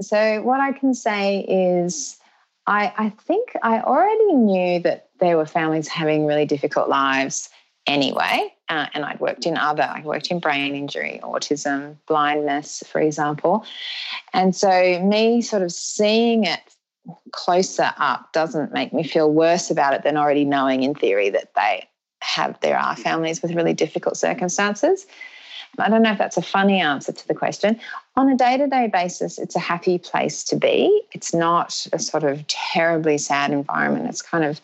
[0.00, 2.16] So, what I can say is,
[2.66, 7.50] I, I think I already knew that there were families having really difficult lives
[7.86, 8.54] anyway.
[8.70, 13.66] Uh, and I'd worked in other, I worked in brain injury, autism, blindness, for example.
[14.32, 14.70] And so,
[15.02, 16.60] me sort of seeing it
[17.32, 21.52] closer up doesn't make me feel worse about it than already knowing in theory that
[21.54, 21.88] they
[22.20, 25.06] have, there are families with really difficult circumstances.
[25.78, 27.78] I don't know if that's a funny answer to the question.
[28.16, 31.02] On a day to day basis, it's a happy place to be.
[31.12, 34.08] It's not a sort of terribly sad environment.
[34.08, 34.60] It's kind of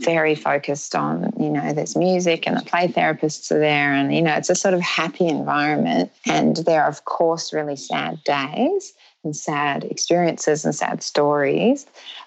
[0.00, 4.22] very focused on, you know, there's music and the play therapists are there, and, you
[4.22, 6.12] know, it's a sort of happy environment.
[6.26, 8.92] And there are, of course, really sad days
[9.24, 11.86] and sad experiences and sad stories.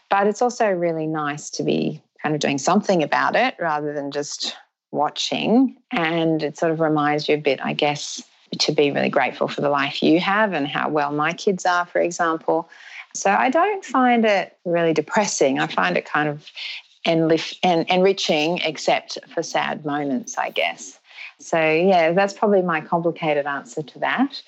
[0.10, 4.12] But it's also really nice to be kind of doing something about it rather than
[4.12, 4.56] just
[4.92, 5.78] watching.
[5.92, 8.22] And it sort of reminds you a bit, I guess,
[8.60, 11.86] to be really grateful for the life you have and how well my kids are,
[11.86, 12.70] for example.
[13.14, 15.60] So I don't find it really depressing.
[15.60, 16.50] I find it kind of
[17.06, 17.32] and,
[17.64, 21.00] and enriching, except for sad moments, I guess.
[21.40, 24.42] So, yeah, that's probably my complicated answer to that.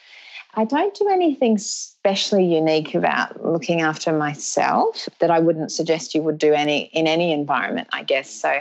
[0.55, 6.21] I don't do anything especially unique about looking after myself that I wouldn't suggest you
[6.21, 8.29] would do any in any environment, I guess.
[8.29, 8.59] So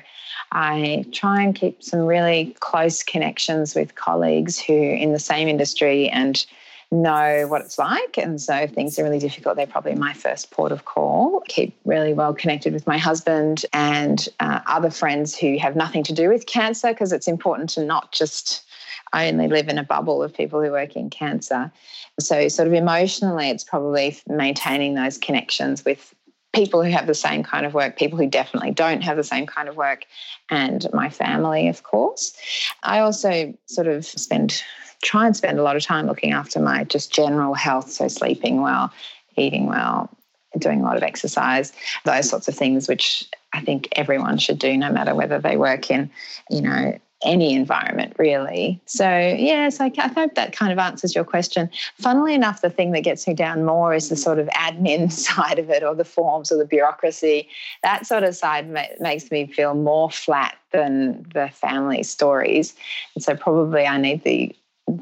[0.52, 6.08] I try and keep some really close connections with colleagues who in the same industry
[6.08, 6.44] and
[6.92, 8.18] know what it's like.
[8.18, 11.42] And so if things are really difficult, they're probably my first port of call.
[11.48, 16.12] Keep really well connected with my husband and uh, other friends who have nothing to
[16.12, 18.64] do with cancer because it's important to not just
[19.14, 21.72] only live in a bubble of people who work in cancer.
[22.20, 26.14] So, sort of emotionally, it's probably maintaining those connections with
[26.52, 29.46] people who have the same kind of work, people who definitely don't have the same
[29.46, 30.04] kind of work,
[30.50, 32.34] and my family, of course.
[32.82, 34.62] I also sort of spend
[35.02, 37.90] try and spend a lot of time looking after my just general health.
[37.90, 38.92] So, sleeping well,
[39.36, 40.08] eating well,
[40.58, 41.72] doing a lot of exercise,
[42.04, 45.90] those sorts of things, which I think everyone should do, no matter whether they work
[45.90, 46.10] in,
[46.50, 48.80] you know, any environment really.
[48.86, 51.70] So, yes, I, I hope that kind of answers your question.
[51.98, 55.58] Funnily enough, the thing that gets me down more is the sort of admin side
[55.58, 57.48] of it or the forms or the bureaucracy.
[57.82, 62.74] That sort of side ma- makes me feel more flat than the family stories.
[63.14, 64.54] And so, probably I need the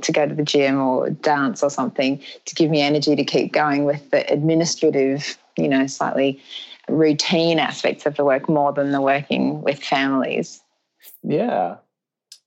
[0.03, 3.53] to go to the gym or dance or something to give me energy to keep
[3.53, 6.41] going with the administrative, you know, slightly
[6.89, 10.63] routine aspects of the work more than the working with families.
[11.23, 11.77] Yeah.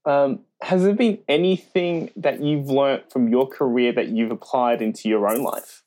[0.05, 5.09] Um, has there been anything that you've learnt from your career that you've applied into
[5.09, 5.81] your own life?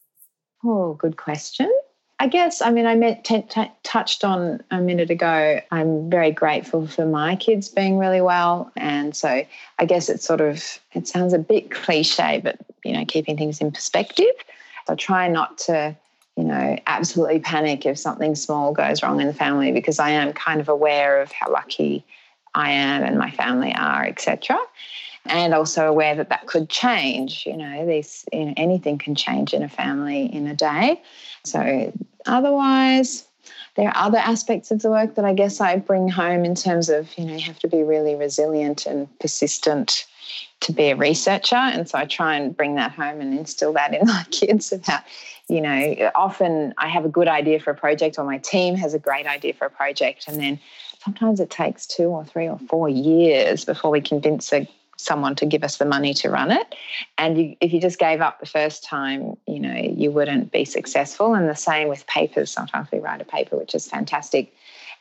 [0.65, 1.73] Oh, good question.
[2.19, 6.31] I guess, I mean, I met, t- t- touched on a minute ago, I'm very
[6.31, 8.73] grateful for my kids being really well.
[8.75, 9.45] And so
[9.79, 13.61] I guess it's sort of, it sounds a bit cliche, but, you know, keeping things
[13.61, 14.33] in perspective.
[14.89, 15.95] I try not to,
[16.37, 20.33] you know, absolutely panic if something small goes wrong in the family because I am
[20.33, 22.03] kind of aware of how lucky
[22.55, 24.59] I am and my family are, etc.
[25.29, 27.45] And also aware that that could change.
[27.47, 31.03] You know, these you know, anything can change in a family in a day.
[31.45, 31.93] So
[32.27, 33.27] otherwise,
[33.77, 36.89] there are other aspects of the work that I guess I bring home in terms
[36.89, 40.07] of you know you have to be really resilient and persistent
[40.61, 43.95] to be a researcher, and so I try and bring that home and instill that
[43.95, 45.03] in my kids about
[45.49, 48.95] you know often I have a good idea for a project or my team has
[48.95, 50.59] a great idea for a project, and then
[51.05, 55.47] sometimes it takes two or three or four years before we convince a, someone to
[55.47, 56.75] give us the money to run it.
[57.19, 60.65] And you, if you just gave up the first time, you know, you wouldn't be
[60.65, 61.35] successful.
[61.35, 62.51] And the same with papers.
[62.51, 64.53] Sometimes we write a paper which is fantastic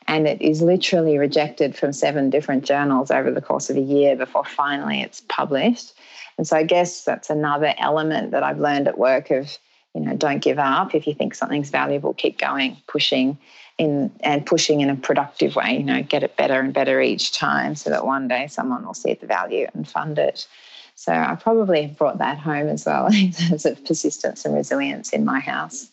[0.08, 4.16] and it is literally rejected from seven different journals over the course of a year
[4.16, 5.94] before finally it's published.
[6.38, 9.58] And so I guess that's another element that I've learned at work of,
[9.94, 10.94] you know, don't give up.
[10.94, 13.38] If you think something's valuable, keep going, pushing
[13.78, 17.32] in and pushing in a productive way, you know, get it better and better each
[17.32, 20.46] time so that one day someone will see the value and fund it.
[20.94, 25.10] So I probably have brought that home as well in terms of persistence and resilience
[25.10, 25.90] in my house.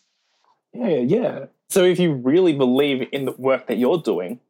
[0.72, 1.44] Yeah, yeah.
[1.68, 4.40] So if you really believe in the work that you're doing,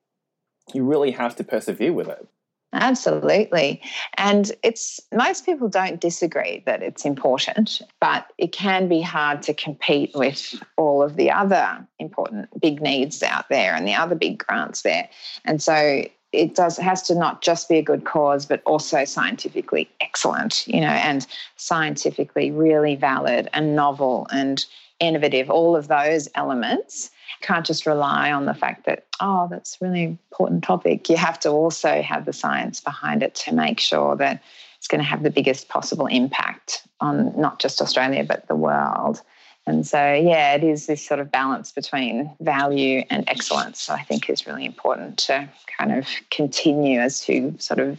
[0.72, 2.26] you really have to persevere with it.
[2.74, 3.80] Absolutely.
[4.16, 9.54] And it's most people don't disagree that it's important, but it can be hard to
[9.54, 14.44] compete with all of the other important big needs out there and the other big
[14.44, 15.08] grants there.
[15.44, 19.04] And so it does it has to not just be a good cause but also
[19.04, 24.66] scientifically excellent, you know, and scientifically really valid and novel and
[25.00, 27.10] innovative, all of those elements
[27.44, 31.08] can't just rely on the fact that, oh, that's really important topic.
[31.10, 34.42] You have to also have the science behind it to make sure that
[34.78, 39.20] it's going to have the biggest possible impact on not just Australia, but the world.
[39.66, 44.28] And so, yeah, it is this sort of balance between value and excellence, I think
[44.28, 47.98] is really important to kind of continue as to sort of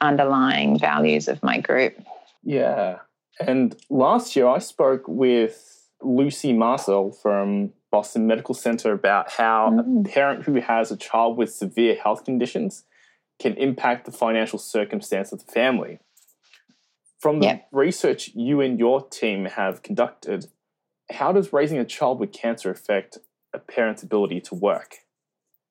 [0.00, 1.96] underlying values of my group.
[2.42, 2.98] Yeah.
[3.40, 10.04] And last year I spoke with Lucy Marcil from Boston Medical Center about how mm.
[10.04, 12.82] a parent who has a child with severe health conditions
[13.38, 16.00] can impact the financial circumstance of the family.
[17.20, 17.68] From the yep.
[17.70, 20.46] research you and your team have conducted,
[21.12, 23.18] how does raising a child with cancer affect
[23.52, 24.96] a parent's ability to work?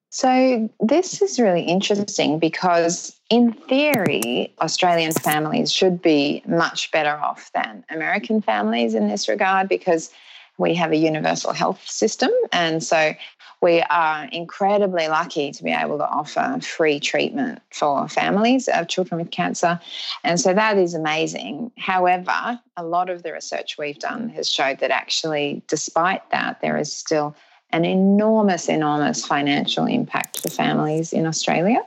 [0.10, 7.52] So, this is really interesting because, in theory, Australian families should be much better off
[7.54, 10.10] than American families in this regard because
[10.58, 12.32] we have a universal health system.
[12.52, 13.14] And so
[13.62, 19.22] we are incredibly lucky to be able to offer free treatment for families of children
[19.22, 19.80] with cancer.
[20.24, 21.72] And so that is amazing.
[21.78, 26.78] However, a lot of the research we've done has showed that actually, despite that, there
[26.78, 27.36] is still
[27.72, 31.84] an enormous, enormous financial impact for families in Australia.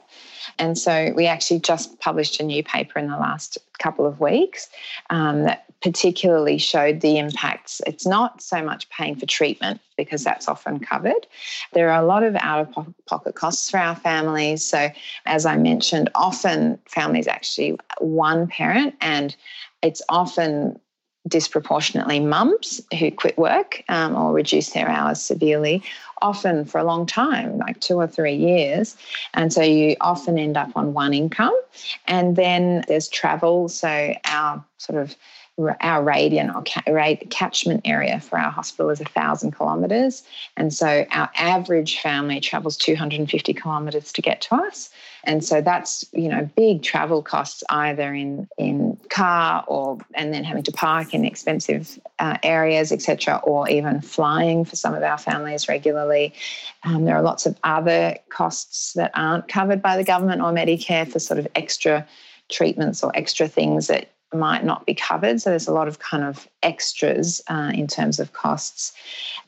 [0.59, 4.68] And so we actually just published a new paper in the last couple of weeks
[5.11, 7.81] um, that particularly showed the impacts.
[7.87, 11.29] It's not so much paying for treatment because that's often covered.
[11.75, 14.64] There are a lot of out of pocket costs for our families.
[14.64, 14.90] So,
[15.27, 19.37] as I mentioned, often families actually one parent, and
[19.81, 20.81] it's often
[21.29, 25.85] disproportionately mums who quit work um, or reduce their hours severely,
[26.20, 28.96] often for a long time, like two or three years.
[29.35, 31.55] And so you often end up on one income.
[32.07, 33.68] And then there's travel.
[33.68, 35.16] So our sort of
[35.59, 36.62] our radian or
[37.31, 40.23] catchment area for our hospital is 1,000 kilometres.
[40.57, 44.90] And so our average family travels 250 kilometres to get to us.
[45.25, 50.44] And so that's, you know, big travel costs either in, in car or, and then
[50.44, 55.19] having to park in expensive uh, areas, etc., or even flying for some of our
[55.19, 56.35] families regularly.
[56.85, 61.11] Um, there are lots of other costs that aren't covered by the government or Medicare
[61.11, 62.07] for sort of extra
[62.48, 65.40] treatments or extra things that might not be covered.
[65.40, 68.92] So there's a lot of kind of extras uh, in terms of costs.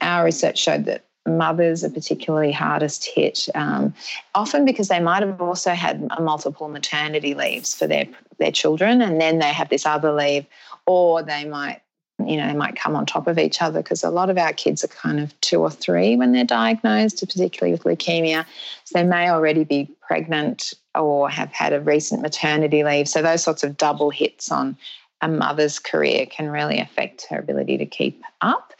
[0.00, 3.94] Our research showed that mothers are particularly hardest hit, um,
[4.34, 8.06] often because they might have also had multiple maternity leaves for their
[8.38, 10.46] their children, and then they have this other leave,
[10.86, 11.82] or they might
[12.26, 14.52] you know, they might come on top of each other because a lot of our
[14.52, 18.44] kids are kind of two or three when they're diagnosed, particularly with leukemia.
[18.84, 23.08] So they may already be pregnant or have had a recent maternity leave.
[23.08, 24.76] So those sorts of double hits on
[25.20, 28.72] a mother's career can really affect her ability to keep up.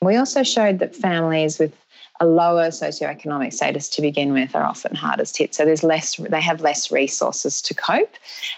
[0.00, 1.72] We also showed that families with
[2.20, 5.54] a lower socioeconomic status to begin with are often hardest hit.
[5.54, 8.14] So there's less, they have less resources to cope.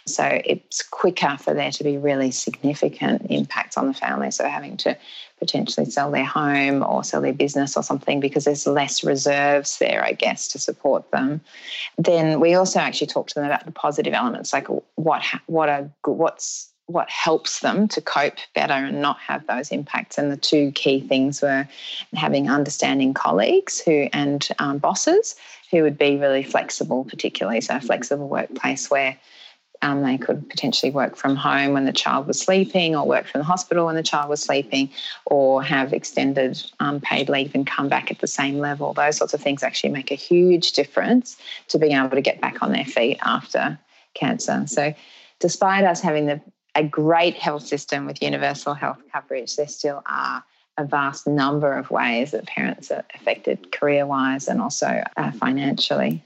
[0.06, 4.30] So it's quicker for there to be really significant impacts on the family.
[4.30, 4.96] So having to
[5.38, 10.04] potentially sell their home or sell their business or something because there's less reserves there,
[10.04, 11.40] I guess, to support them.
[11.98, 15.90] Then we also actually talk to them about the positive elements, like what what are
[16.04, 20.18] what's what helps them to cope better and not have those impacts.
[20.18, 21.68] And the two key things were
[22.14, 25.36] having understanding colleagues who and um, bosses
[25.70, 29.16] who would be really flexible, particularly so a flexible workplace where
[29.82, 33.40] um, they could potentially work from home when the child was sleeping, or work from
[33.40, 34.90] the hospital when the child was sleeping,
[35.24, 38.92] or have extended um, paid leave and come back at the same level.
[38.92, 41.36] Those sorts of things actually make a huge difference
[41.68, 43.78] to being able to get back on their feet after
[44.14, 44.64] cancer.
[44.66, 44.92] So,
[45.38, 46.40] despite us having the
[46.74, 50.44] a great health system with universal health coverage, there still are
[50.76, 56.22] a vast number of ways that parents are affected career wise and also uh, financially.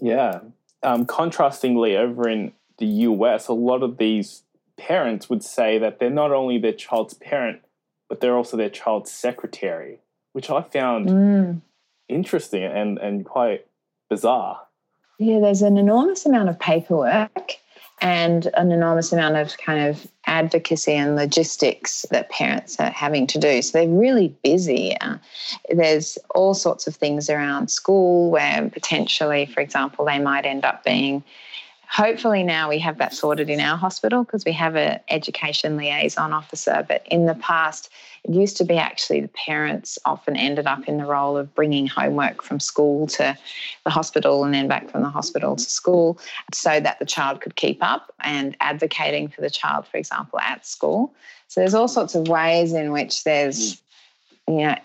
[0.00, 0.40] Yeah.
[0.82, 4.42] Um, contrastingly, over in the US, a lot of these
[4.76, 7.60] parents would say that they're not only their child's parent,
[8.08, 10.00] but they're also their child's secretary,
[10.32, 11.60] which I found mm.
[12.08, 13.66] interesting and, and quite
[14.08, 14.60] bizarre.
[15.18, 17.58] Yeah, there's an enormous amount of paperwork
[18.04, 23.38] and an enormous amount of kind of advocacy and logistics that parents are having to
[23.38, 23.62] do.
[23.62, 24.94] So they're really busy.
[25.00, 25.16] Uh,
[25.70, 30.84] there's all sorts of things around school where potentially, for example, they might end up
[30.84, 31.24] being
[31.94, 36.32] hopefully now we have that sorted in our hospital because we have an education liaison
[36.32, 37.88] officer but in the past
[38.24, 41.86] it used to be actually the parents often ended up in the role of bringing
[41.86, 43.38] homework from school to
[43.84, 46.18] the hospital and then back from the hospital to school
[46.52, 50.66] so that the child could keep up and advocating for the child for example at
[50.66, 51.14] school.
[51.46, 53.83] So there's all sorts of ways in which there's hmm.
[54.48, 54.76] You know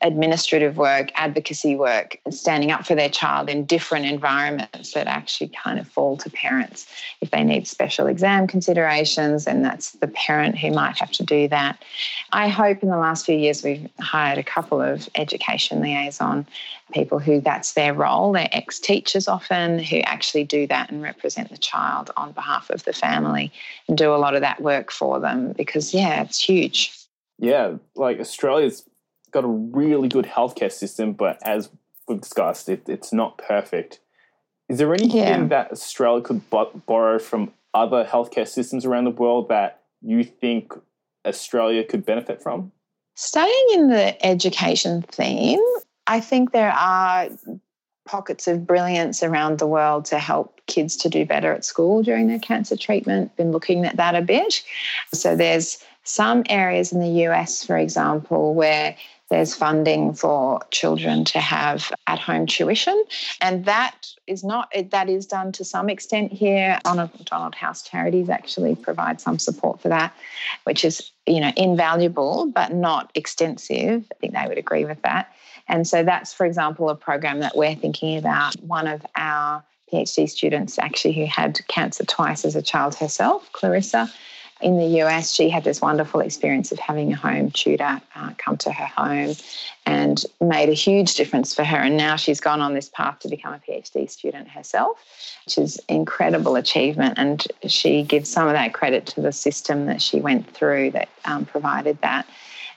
[0.00, 5.78] administrative work, advocacy work, standing up for their child in different environments that actually kind
[5.78, 6.86] of fall to parents.
[7.20, 11.48] If they need special exam considerations, and that's the parent who might have to do
[11.48, 11.84] that.
[12.32, 16.46] I hope in the last few years we've hired a couple of education liaison
[16.92, 18.32] people who that's their role.
[18.32, 22.84] They're ex teachers often who actually do that and represent the child on behalf of
[22.84, 23.52] the family
[23.86, 26.96] and do a lot of that work for them because, yeah, it's huge.
[27.38, 28.84] Yeah, like Australia's
[29.30, 31.70] got a really good healthcare system, but as
[32.08, 34.00] we've discussed, it, it's not perfect.
[34.68, 35.44] Is there anything yeah.
[35.46, 40.72] that Australia could borrow from other healthcare systems around the world that you think
[41.26, 42.72] Australia could benefit from?
[43.16, 45.60] Staying in the education theme,
[46.06, 47.28] I think there are
[48.06, 52.28] pockets of brilliance around the world to help kids to do better at school during
[52.28, 53.36] their cancer treatment.
[53.36, 54.62] Been looking at that a bit.
[55.12, 58.96] So there's some areas in the US, for example, where
[59.30, 63.04] there's funding for children to have at home tuition.
[63.40, 66.78] And that is not, that is done to some extent here.
[66.84, 70.12] Donald, Donald House Charities actually provide some support for that,
[70.64, 74.04] which is, you know, invaluable, but not extensive.
[74.10, 75.32] I think they would agree with that.
[75.68, 78.56] And so that's, for example, a program that we're thinking about.
[78.56, 84.10] One of our PhD students actually who had cancer twice as a child herself, Clarissa,
[84.62, 88.56] in the US, she had this wonderful experience of having a home tutor uh, come
[88.58, 89.34] to her home
[89.86, 91.76] and made a huge difference for her.
[91.76, 94.98] And now she's gone on this path to become a PhD student herself,
[95.46, 97.14] which is incredible achievement.
[97.16, 101.08] And she gives some of that credit to the system that she went through that
[101.24, 102.26] um, provided that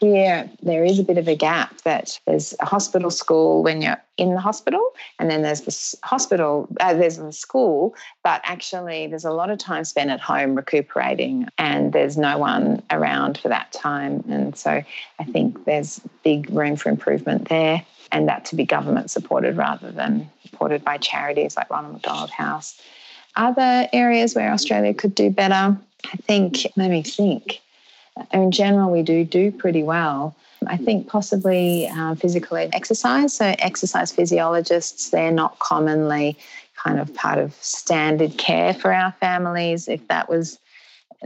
[0.04, 4.02] here there is a bit of a gap that there's a hospital school when you're
[4.18, 9.24] in the hospital, and then there's the hospital, uh, there's the school, but actually there's
[9.24, 13.72] a lot of time spent at home recuperating, and there's no one around for that
[13.72, 14.22] time.
[14.28, 14.84] And so
[15.20, 19.90] I think there's big room for improvement there, and that to be government supported rather
[19.90, 22.80] than supported by charities like Ronald McDonald House.
[23.38, 27.63] Other areas where Australia could do better, I think, let me think
[28.32, 30.36] in general, we do do pretty well.
[30.68, 33.34] I think possibly uh, physical exercise.
[33.34, 36.38] So, exercise physiologists, they're not commonly
[36.76, 39.88] kind of part of standard care for our families.
[39.88, 40.60] If that was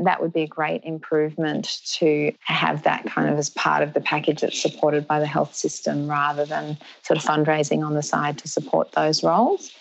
[0.04, 4.02] that would be a great improvement to have that kind of as part of the
[4.02, 8.38] package that's supported by the health system rather than sort of fundraising on the side
[8.38, 9.72] to support those roles.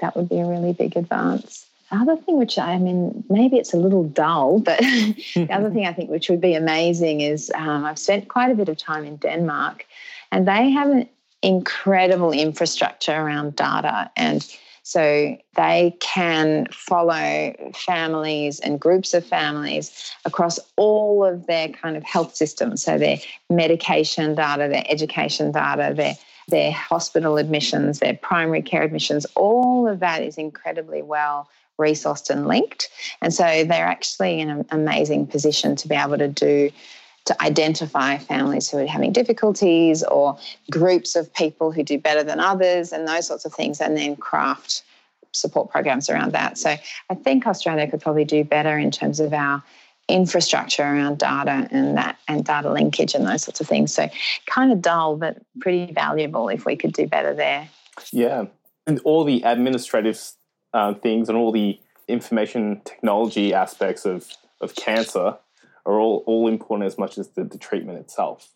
[0.00, 1.67] That would be a really big advance.
[1.90, 4.78] The other thing, which I mean, maybe it's a little dull, but
[5.34, 8.54] the other thing I think which would be amazing is um, I've spent quite a
[8.54, 9.86] bit of time in Denmark
[10.30, 11.08] and they have an
[11.42, 14.46] incredible infrastructure around data and
[14.82, 22.02] so they can follow families and groups of families across all of their kind of
[22.04, 22.84] health systems.
[22.84, 23.18] So their
[23.50, 26.14] medication data, their education data, their
[26.48, 31.46] their hospital admissions, their primary care admissions, all of that is incredibly well
[31.78, 32.88] resourced and linked.
[33.22, 36.70] And so they're actually in an amazing position to be able to do
[37.24, 40.38] to identify families who are having difficulties or
[40.70, 44.16] groups of people who do better than others and those sorts of things, and then
[44.16, 44.82] craft
[45.32, 46.56] support programs around that.
[46.56, 46.74] So
[47.10, 49.62] I think Australia could probably do better in terms of our
[50.08, 53.92] infrastructure around data and that and data linkage and those sorts of things.
[53.92, 54.08] So
[54.46, 57.68] kind of dull, but pretty valuable if we could do better there.
[58.10, 58.46] Yeah,
[58.86, 60.18] and all the administrative
[60.72, 65.36] uh, things and all the information technology aspects of of cancer
[65.86, 68.50] are all, all important as much as the, the treatment itself.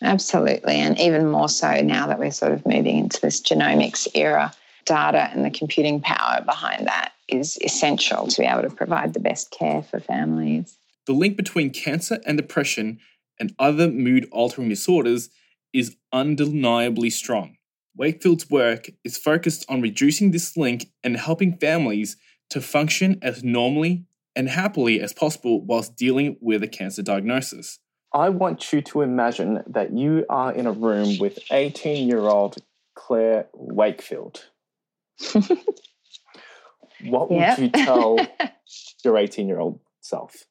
[0.00, 0.74] Absolutely.
[0.74, 4.52] And even more so now that we're sort of moving into this genomics era,
[4.84, 9.20] data and the computing power behind that is essential to be able to provide the
[9.20, 10.76] best care for families.
[11.06, 12.98] The link between cancer and depression
[13.38, 15.30] and other mood altering disorders
[15.72, 17.56] is undeniably strong.
[17.96, 22.16] Wakefield's work is focused on reducing this link and helping families
[22.50, 27.78] to function as normally and happily as possible whilst dealing with a cancer diagnosis.
[28.14, 32.56] I want you to imagine that you are in a room with 18 year old
[32.94, 34.46] Claire Wakefield.
[37.04, 37.58] what would yep.
[37.58, 38.18] you tell
[39.04, 40.44] your 18 year old self?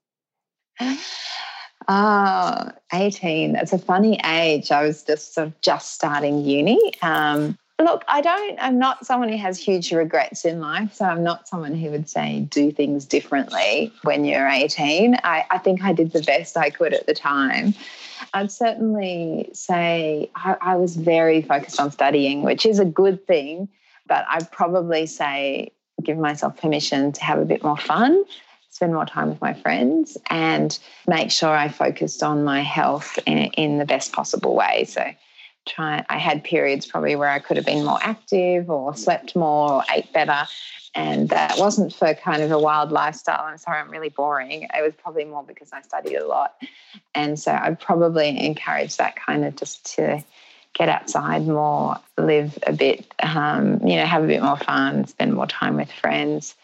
[1.88, 3.54] Oh, 18.
[3.54, 4.72] That's a funny age.
[4.72, 6.80] I was just sort of just starting uni.
[7.02, 10.94] Um, Look, I don't, I'm not someone who has huge regrets in life.
[10.94, 15.16] So I'm not someone who would say do things differently when you're 18.
[15.24, 17.74] I, I think I did the best I could at the time.
[18.34, 23.68] I'd certainly say I, I was very focused on studying, which is a good thing.
[24.08, 25.72] But I'd probably say
[26.04, 28.24] give myself permission to have a bit more fun
[28.82, 33.38] spend more time with my friends and make sure I focused on my health in,
[33.38, 34.86] in the best possible way.
[34.86, 35.06] So
[35.68, 39.74] try I had periods probably where I could have been more active or slept more
[39.74, 40.48] or ate better.
[40.96, 43.44] And that wasn't for kind of a wild lifestyle.
[43.44, 44.64] I'm sorry, I'm really boring.
[44.64, 46.56] It was probably more because I studied a lot.
[47.14, 50.24] And so I'd probably encourage that kind of just to
[50.74, 55.36] get outside more, live a bit, um, you know, have a bit more fun, spend
[55.36, 56.56] more time with friends.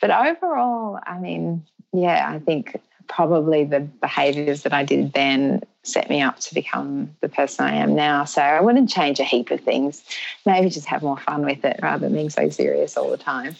[0.00, 6.10] But overall, I mean, yeah, I think probably the behaviors that I did then set
[6.10, 8.24] me up to become the person I am now.
[8.24, 10.04] So I wouldn't change a heap of things.
[10.44, 13.56] Maybe just have more fun with it rather than being so serious all the time.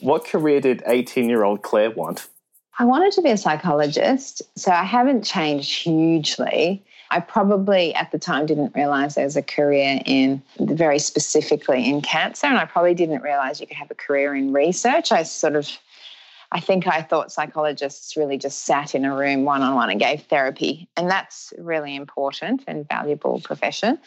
[0.00, 2.28] What career did 18 year old Claire want?
[2.78, 4.42] I wanted to be a psychologist.
[4.56, 6.82] So I haven't changed hugely.
[7.10, 12.02] I probably at the time didn't realize there was a career in very specifically in
[12.02, 15.10] cancer, and I probably didn't realize you could have a career in research.
[15.10, 15.68] I sort of
[16.52, 20.00] I think I thought psychologists really just sat in a room one on one and
[20.00, 20.88] gave therapy.
[20.96, 23.98] And that's really important and valuable profession.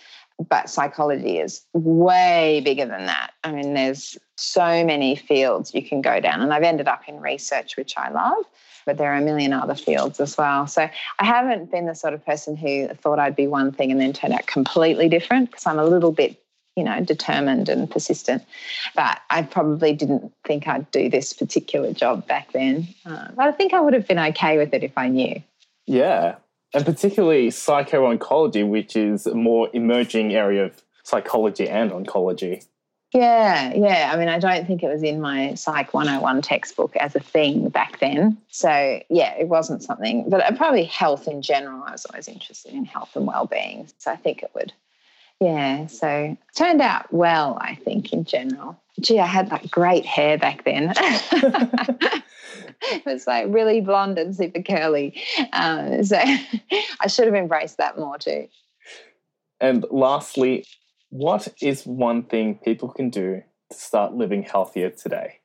[0.49, 3.31] But psychology is way bigger than that.
[3.43, 6.41] I mean, there's so many fields you can go down.
[6.41, 8.45] And I've ended up in research, which I love,
[8.85, 10.67] but there are a million other fields as well.
[10.67, 14.01] So I haven't been the sort of person who thought I'd be one thing and
[14.01, 16.39] then turned out completely different because I'm a little bit
[16.75, 18.43] you know, determined and persistent.
[18.95, 22.87] But I probably didn't think I'd do this particular job back then.
[23.05, 25.41] Uh, but I think I would have been okay with it if I knew.
[25.85, 26.35] Yeah.
[26.73, 32.65] And particularly psycho-oncology, which is a more emerging area of psychology and oncology.
[33.13, 34.11] Yeah, yeah.
[34.11, 37.69] I mean, I don't think it was in my Psych 101 textbook as a thing
[37.69, 38.37] back then.
[38.49, 41.83] So, yeah, it wasn't something, but probably health in general.
[41.83, 43.87] I was always interested in health and well-being.
[43.99, 44.73] So I think it would
[45.43, 48.81] yeah, so turned out well, I think, in general.
[49.01, 50.93] Gee, I had like great hair back then.
[50.95, 52.23] it
[53.05, 55.21] was like really blonde and super curly.
[55.51, 56.17] Um, so
[57.01, 58.47] I should have embraced that more too.
[59.59, 60.65] And lastly,
[61.13, 65.39] what is one thing people can do to start living healthier today?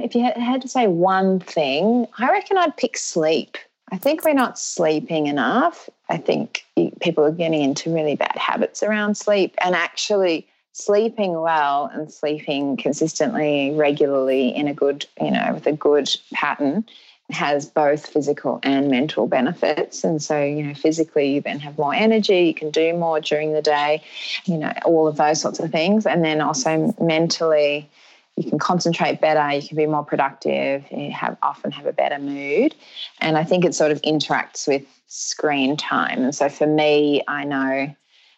[0.00, 3.56] If you had to say one thing, I reckon I'd pick sleep.
[3.92, 5.88] I think we're not sleeping enough.
[6.08, 6.64] I think
[7.00, 12.76] people are getting into really bad habits around sleep and actually sleeping well and sleeping
[12.76, 16.84] consistently, regularly in a good, you know, with a good pattern
[17.30, 20.04] has both physical and mental benefits.
[20.04, 23.52] And so, you know, physically, you then have more energy, you can do more during
[23.52, 24.02] the day,
[24.44, 26.06] you know, all of those sorts of things.
[26.06, 27.88] And then also mentally,
[28.36, 32.18] you can concentrate better, you can be more productive, you have often have a better
[32.18, 32.74] mood.
[33.20, 36.22] And I think it sort of interacts with screen time.
[36.22, 37.94] And so for me, I know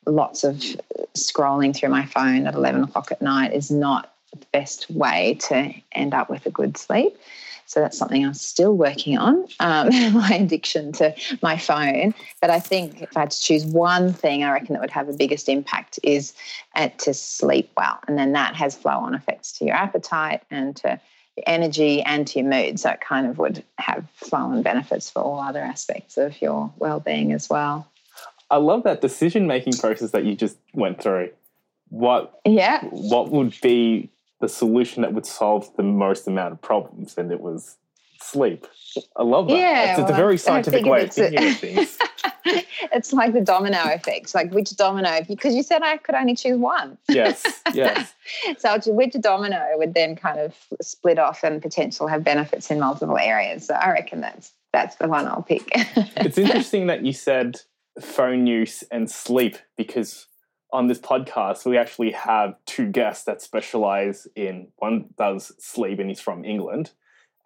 [0.07, 0.62] lots of
[1.14, 5.72] scrolling through my phone at 11 o'clock at night is not the best way to
[5.93, 7.16] end up with a good sleep.
[7.67, 12.14] So that's something I'm still working on, um, my addiction to my phone.
[12.41, 15.09] But I think if I had to choose one thing, I reckon that would have
[15.09, 16.33] the biggest impact is
[16.75, 17.99] uh, to sleep well.
[18.07, 21.01] And then that has flow on effects to your appetite and to
[21.37, 22.79] your energy and to your mood.
[22.79, 26.73] So it kind of would have flow on benefits for all other aspects of your
[26.79, 27.89] well being as well.
[28.49, 31.31] I love that decision making process that you just went through.
[31.89, 34.11] What yeah what would be
[34.41, 37.76] the solution that would solve the most amount of problems, and it was
[38.20, 38.66] sleep.
[39.16, 39.57] I love that.
[39.57, 41.99] Yeah, it's, it's well, a very scientific way of thinking of things.
[42.93, 44.34] it's like the domino effect.
[44.34, 45.20] Like which domino?
[45.26, 46.99] Because you said I could only choose one.
[47.09, 48.14] Yes, yes.
[48.59, 53.18] so which domino would then kind of split off and potentially have benefits in multiple
[53.18, 53.66] areas.
[53.66, 55.68] So I reckon that's that's the one I'll pick.
[56.16, 57.61] it's interesting that you said
[58.01, 60.26] phone use and sleep because
[60.73, 66.09] on this podcast, we actually have two guests that specialize in one does sleep and
[66.09, 66.93] he's from England.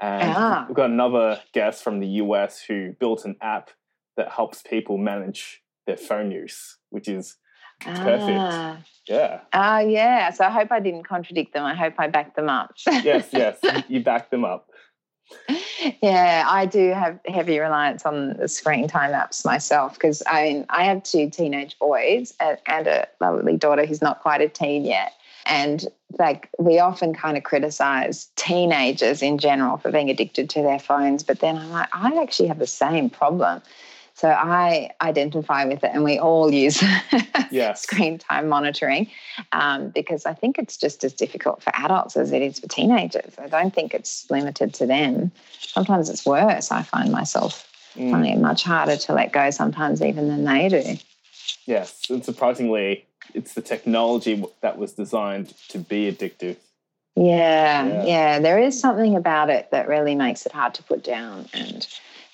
[0.00, 0.64] And ah.
[0.66, 3.70] we've got another guest from the US who built an app
[4.16, 7.36] that helps people manage their phone use, which is
[7.80, 8.38] perfect.
[8.38, 8.78] Ah.
[9.06, 9.40] Yeah.
[9.52, 10.30] Ah, uh, yeah.
[10.30, 11.64] So I hope I didn't contradict them.
[11.64, 12.72] I hope I backed them up.
[12.86, 13.58] yes, yes.
[13.88, 14.70] You backed them up
[16.02, 20.66] yeah, I do have heavy reliance on the screen time apps myself because I mean
[20.68, 25.14] I have two teenage boys and a lovely daughter who's not quite a teen yet.
[25.46, 25.86] And
[26.18, 31.22] like we often kind of criticize teenagers in general for being addicted to their phones,
[31.22, 33.62] but then I'm like, I actually have the same problem.
[34.20, 36.84] So I identify with it, and we all use
[37.50, 37.80] yes.
[37.80, 39.10] screen time monitoring
[39.52, 43.32] um, because I think it's just as difficult for adults as it is for teenagers.
[43.38, 45.32] I don't think it's limited to them.
[45.58, 46.70] Sometimes it's worse.
[46.70, 47.66] I find myself
[47.96, 48.10] mm.
[48.10, 50.98] finding it much harder to let go sometimes, even than they do.
[51.64, 56.58] Yes, and surprisingly, it's the technology that was designed to be addictive.
[57.16, 61.02] Yeah, yeah, yeah, there is something about it that really makes it hard to put
[61.02, 61.48] down.
[61.54, 61.88] And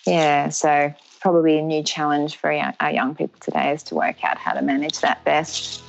[0.06, 4.38] yeah, so probably a new challenge for our young people today is to work out
[4.38, 5.82] how to manage that best.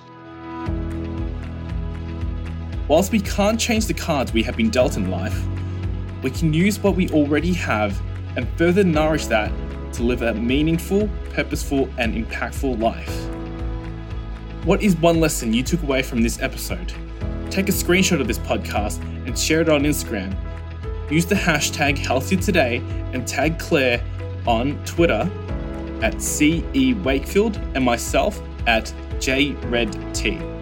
[2.88, 5.38] Whilst we can't change the cards we have been dealt in life,
[6.24, 8.02] we can use what we already have
[8.36, 9.52] and further nourish that
[9.94, 13.28] to live a meaningful, purposeful, and impactful life.
[14.66, 16.94] What is one lesson you took away from this episode?
[17.50, 20.36] Take a screenshot of this podcast and share it on Instagram.
[21.10, 22.82] Use the hashtag Healthier
[23.14, 24.04] and tag Claire
[24.46, 25.30] on Twitter
[26.02, 30.56] at CE Wakefield and myself at JRedT.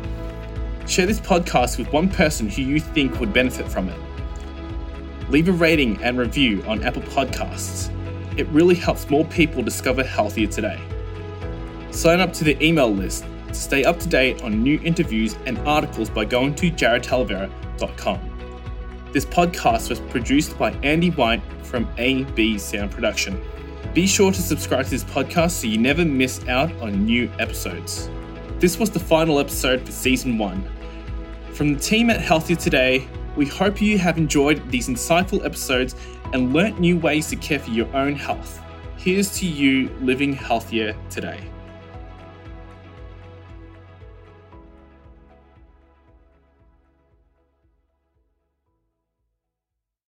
[0.88, 4.00] Share this podcast with one person who you think would benefit from it.
[5.30, 7.90] Leave a rating and review on Apple Podcasts.
[8.38, 10.80] It really helps more people discover healthier today.
[11.90, 15.58] Sign up to the email list to stay up to date on new interviews and
[15.60, 18.35] articles by going to jaredtalavera.com.
[19.16, 23.42] This podcast was produced by Andy White from AB Sound Production.
[23.94, 28.10] Be sure to subscribe to this podcast so you never miss out on new episodes.
[28.60, 30.70] This was the final episode for season one.
[31.54, 33.08] From the team at Healthier Today,
[33.38, 35.96] we hope you have enjoyed these insightful episodes
[36.34, 38.62] and learnt new ways to care for your own health.
[38.98, 41.40] Here's to you living healthier today.